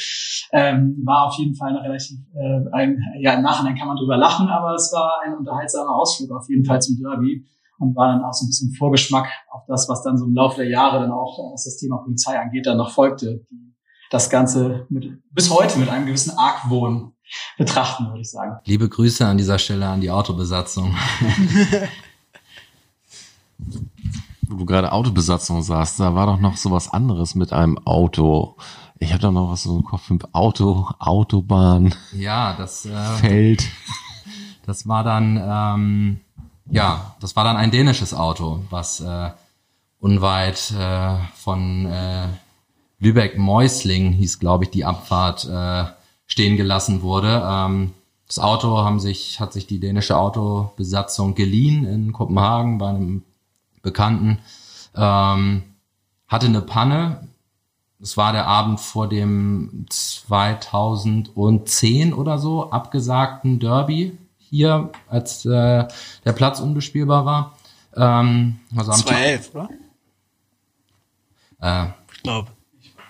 [0.52, 4.16] ähm, war auf jeden Fall eine relativ, äh, ein, ja im Nachhinein kann man drüber
[4.16, 7.27] lachen, aber es war ein unterhaltsamer Ausflug auf jeden Fall zum Derby
[7.78, 10.56] und war dann auch so ein bisschen Vorgeschmack auf das, was dann so im Laufe
[10.56, 13.46] der Jahre dann auch, was das Thema Polizei angeht, dann noch folgte.
[14.10, 17.12] Das Ganze mit, bis heute mit einem gewissen Argwohn
[17.58, 18.56] betrachten, würde ich sagen.
[18.64, 20.94] Liebe Grüße an dieser Stelle an die Autobesatzung.
[24.48, 28.56] Wo du gerade Autobesatzung sagst, da war doch noch so was anderes mit einem Auto.
[28.98, 31.94] Ich habe da noch was so im Kopf mit Auto, Autobahn.
[32.12, 33.64] Ja, das äh, Feld.
[34.66, 36.20] Das war dann ähm,
[36.70, 39.30] ja, das war dann ein dänisches Auto, was äh,
[40.00, 42.28] unweit äh, von äh,
[43.00, 45.84] Lübeck-Meusling hieß, glaube ich, die Abfahrt äh,
[46.26, 47.42] stehen gelassen wurde.
[47.46, 47.92] Ähm,
[48.26, 53.22] das Auto haben sich, hat sich die dänische Autobesatzung geliehen in Kopenhagen bei einem
[53.82, 54.38] Bekannten.
[54.94, 55.62] Ähm,
[56.26, 57.28] hatte eine Panne.
[58.00, 64.16] Es war der Abend vor dem 2010 oder so abgesagten Derby
[64.50, 65.86] hier, als äh,
[66.24, 67.56] der Platz unbespielbar war.
[67.96, 69.68] Ähm, also 2011, oder?
[71.60, 72.48] Äh, ich glaube.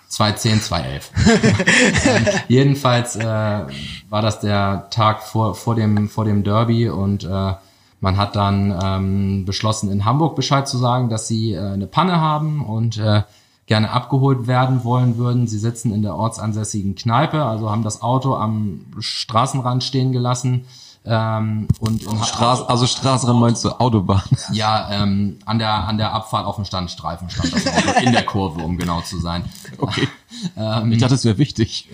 [0.09, 1.13] 2010, 2011.
[2.07, 7.55] ähm, jedenfalls äh, war das der Tag vor, vor, dem, vor dem Derby und äh,
[8.01, 12.21] man hat dann ähm, beschlossen, in Hamburg Bescheid zu sagen, dass sie äh, eine Panne
[12.21, 13.23] haben und äh,
[13.67, 15.47] gerne abgeholt werden wollen würden.
[15.47, 20.65] Sie sitzen in der ortsansässigen Kneipe, also haben das Auto am Straßenrand stehen gelassen
[21.05, 24.23] ähm, und also, Straß, also Straßenrennen meinst du Autobahn?
[24.53, 28.25] Ja, ähm, an der an der Abfahrt auf dem Standstreifen stand das Auto, in der
[28.25, 29.45] Kurve, um genau zu sein.
[29.79, 30.09] Okay.
[30.57, 31.89] ähm, ich dachte, es wäre wichtig.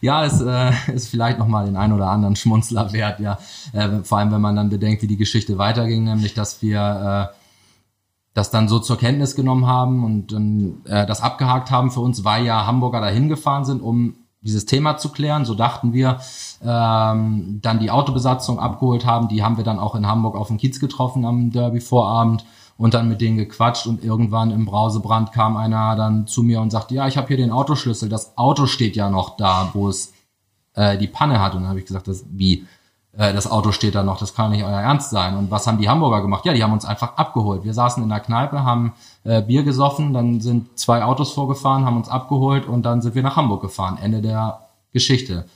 [0.00, 3.38] Ja, es äh, ist vielleicht noch mal den ein oder anderen Schmunzler wert, ja.
[3.72, 7.36] Äh, vor allem, wenn man dann bedenkt, wie die Geschichte weiterging, nämlich, dass wir äh,
[8.34, 12.22] das dann so zur Kenntnis genommen haben und dann äh, das abgehakt haben für uns,
[12.24, 14.14] weil ja Hamburger dahin gefahren sind, um
[14.46, 15.44] dieses Thema zu klären.
[15.44, 16.20] So dachten wir,
[16.62, 19.28] ähm, dann die Autobesatzung abgeholt haben.
[19.28, 22.44] Die haben wir dann auch in Hamburg auf dem Kiez getroffen am Derby-Vorabend
[22.78, 26.70] und dann mit denen gequatscht und irgendwann im Brausebrand kam einer dann zu mir und
[26.70, 30.12] sagte, ja, ich habe hier den Autoschlüssel, das Auto steht ja noch da, wo es
[30.74, 31.54] äh, die Panne hat.
[31.54, 32.66] Und dann habe ich gesagt, das, wie,
[33.16, 35.36] äh, das Auto steht da noch, das kann nicht euer Ernst sein.
[35.36, 36.44] Und was haben die Hamburger gemacht?
[36.44, 37.64] Ja, die haben uns einfach abgeholt.
[37.64, 38.92] Wir saßen in der Kneipe, haben
[39.24, 43.22] äh, Bier gesoffen, dann sind zwei Autos vorgefahren, haben uns abgeholt und dann sind wir
[43.22, 43.98] nach Hamburg gefahren.
[44.00, 44.60] Ende der
[44.92, 45.46] Geschichte.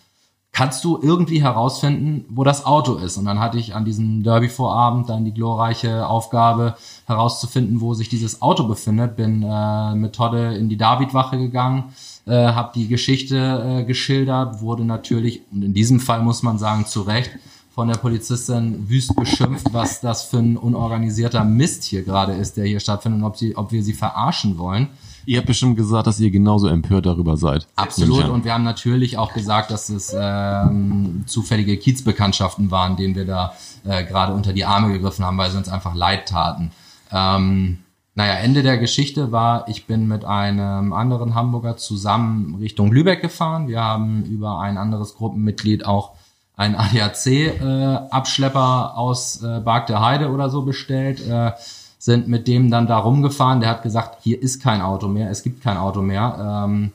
[0.53, 3.17] Kannst du irgendwie herausfinden, wo das Auto ist?
[3.17, 6.77] Und dann hatte ich an diesem Derby-Vorabend dann die glorreiche Aufgabe
[7.07, 9.17] herauszufinden, wo sich dieses Auto befindet.
[9.17, 11.93] Bin äh, mit Todde in die Davidwache gegangen,
[12.27, 16.85] äh, habe die Geschichte äh, geschildert, wurde natürlich, und in diesem Fall muss man sagen,
[16.85, 17.31] zu Recht,
[17.71, 22.67] von der Polizistin wüst beschimpft, was das für ein unorganisierter Mist hier gerade ist, der
[22.67, 24.89] hier stattfindet und ob, sie, ob wir sie verarschen wollen.
[25.27, 27.67] Ihr habt bestimmt gesagt, dass ihr genauso empört darüber seid.
[27.77, 28.29] Absolut.
[28.29, 33.55] Und wir haben natürlich auch gesagt, dass es ähm, zufällige Kiezbekanntschaften waren, denen wir da
[33.85, 36.73] äh, gerade unter die Arme gegriffen haben, weil sie uns einfach leid taten.
[37.13, 37.79] Ähm,
[38.15, 43.69] naja, Ende der Geschichte war, ich bin mit einem anderen Hamburger zusammen Richtung Lübeck gefahren.
[43.69, 46.15] Wir haben über ein anderes Gruppenmitglied auch
[46.57, 51.25] einen ADAC-Abschlepper äh, aus äh, Bark der Heide oder so bestellt.
[51.27, 51.53] Äh,
[52.01, 53.61] sind mit dem dann da rumgefahren.
[53.61, 56.65] Der hat gesagt, hier ist kein Auto mehr, es gibt kein Auto mehr.
[56.65, 56.93] Ähm,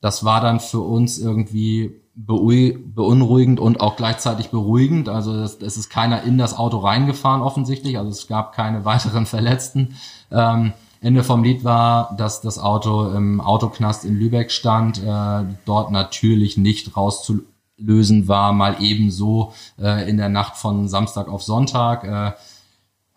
[0.00, 5.08] das war dann für uns irgendwie beunruhigend und auch gleichzeitig beruhigend.
[5.08, 7.98] Also es, es ist keiner in das Auto reingefahren offensichtlich.
[7.98, 9.96] Also es gab keine weiteren Verletzten.
[10.30, 15.90] Ähm, Ende vom Lied war, dass das Auto im Autoknast in Lübeck stand, äh, dort
[15.90, 22.04] natürlich nicht rauszulösen war, mal ebenso äh, in der Nacht von Samstag auf Sonntag.
[22.04, 22.32] Äh,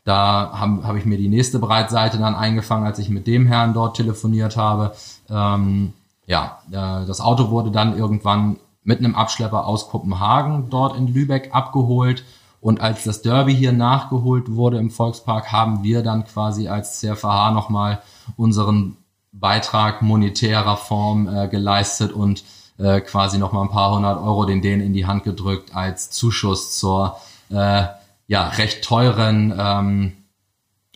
[0.04, 3.74] da habe hab ich mir die nächste Breitseite dann eingefangen, als ich mit dem Herrn
[3.74, 4.94] dort telefoniert habe.
[5.30, 5.94] Ähm,
[6.26, 11.50] ja, äh, das Auto wurde dann irgendwann mit einem Abschlepper aus Kopenhagen dort in Lübeck
[11.54, 12.24] abgeholt.
[12.62, 17.52] Und als das Derby hier nachgeholt wurde im Volkspark, haben wir dann quasi als CFH
[17.52, 18.02] nochmal
[18.38, 18.98] unseren
[19.32, 22.44] Beitrag monetärer Form äh, geleistet und
[22.78, 26.78] äh, quasi nochmal ein paar hundert Euro den denen in die Hand gedrückt als Zuschuss
[26.78, 27.18] zur
[27.50, 27.84] äh,
[28.32, 30.14] ja, recht teuren ähm,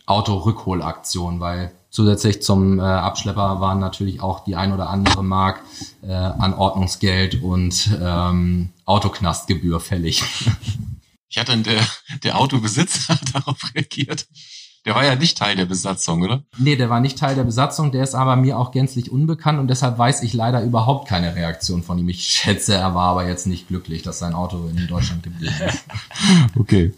[0.06, 5.60] Autorückholaktion, weil zusätzlich zum äh, Abschlepper waren natürlich auch die ein oder andere Mark
[6.00, 10.24] äh, an Ordnungsgeld und ähm, Autoknastgebühr fällig.
[11.28, 11.84] Ich hatte der,
[12.22, 14.26] der Autobesitzer darauf reagiert.
[14.86, 16.44] Der war ja nicht Teil der Besatzung, oder?
[16.56, 19.66] Nee, der war nicht Teil der Besatzung, der ist aber mir auch gänzlich unbekannt und
[19.66, 22.08] deshalb weiß ich leider überhaupt keine Reaktion von ihm.
[22.08, 25.84] Ich schätze, er war aber jetzt nicht glücklich, dass sein Auto in Deutschland geblieben ist.
[26.58, 26.94] okay.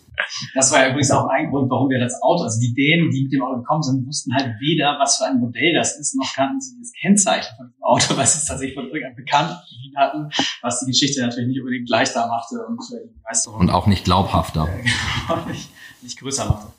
[0.55, 3.25] Das war ja übrigens auch ein Grund, warum wir das Auto, also die Dänen, die
[3.25, 6.33] mit dem Auto gekommen sind, wussten halt weder, was für ein Modell das ist, noch
[6.35, 9.57] kannten sie das Kennzeichen von dem Auto, sie es tatsächlich von irgendeinem Bekannten
[9.97, 10.31] hatten,
[10.63, 13.61] was die Geschichte natürlich nicht unbedingt leichter machte und die Begeisterung.
[13.61, 14.69] Und auch nicht glaubhafter.
[15.49, 15.71] nicht,
[16.03, 16.78] nicht größer machte.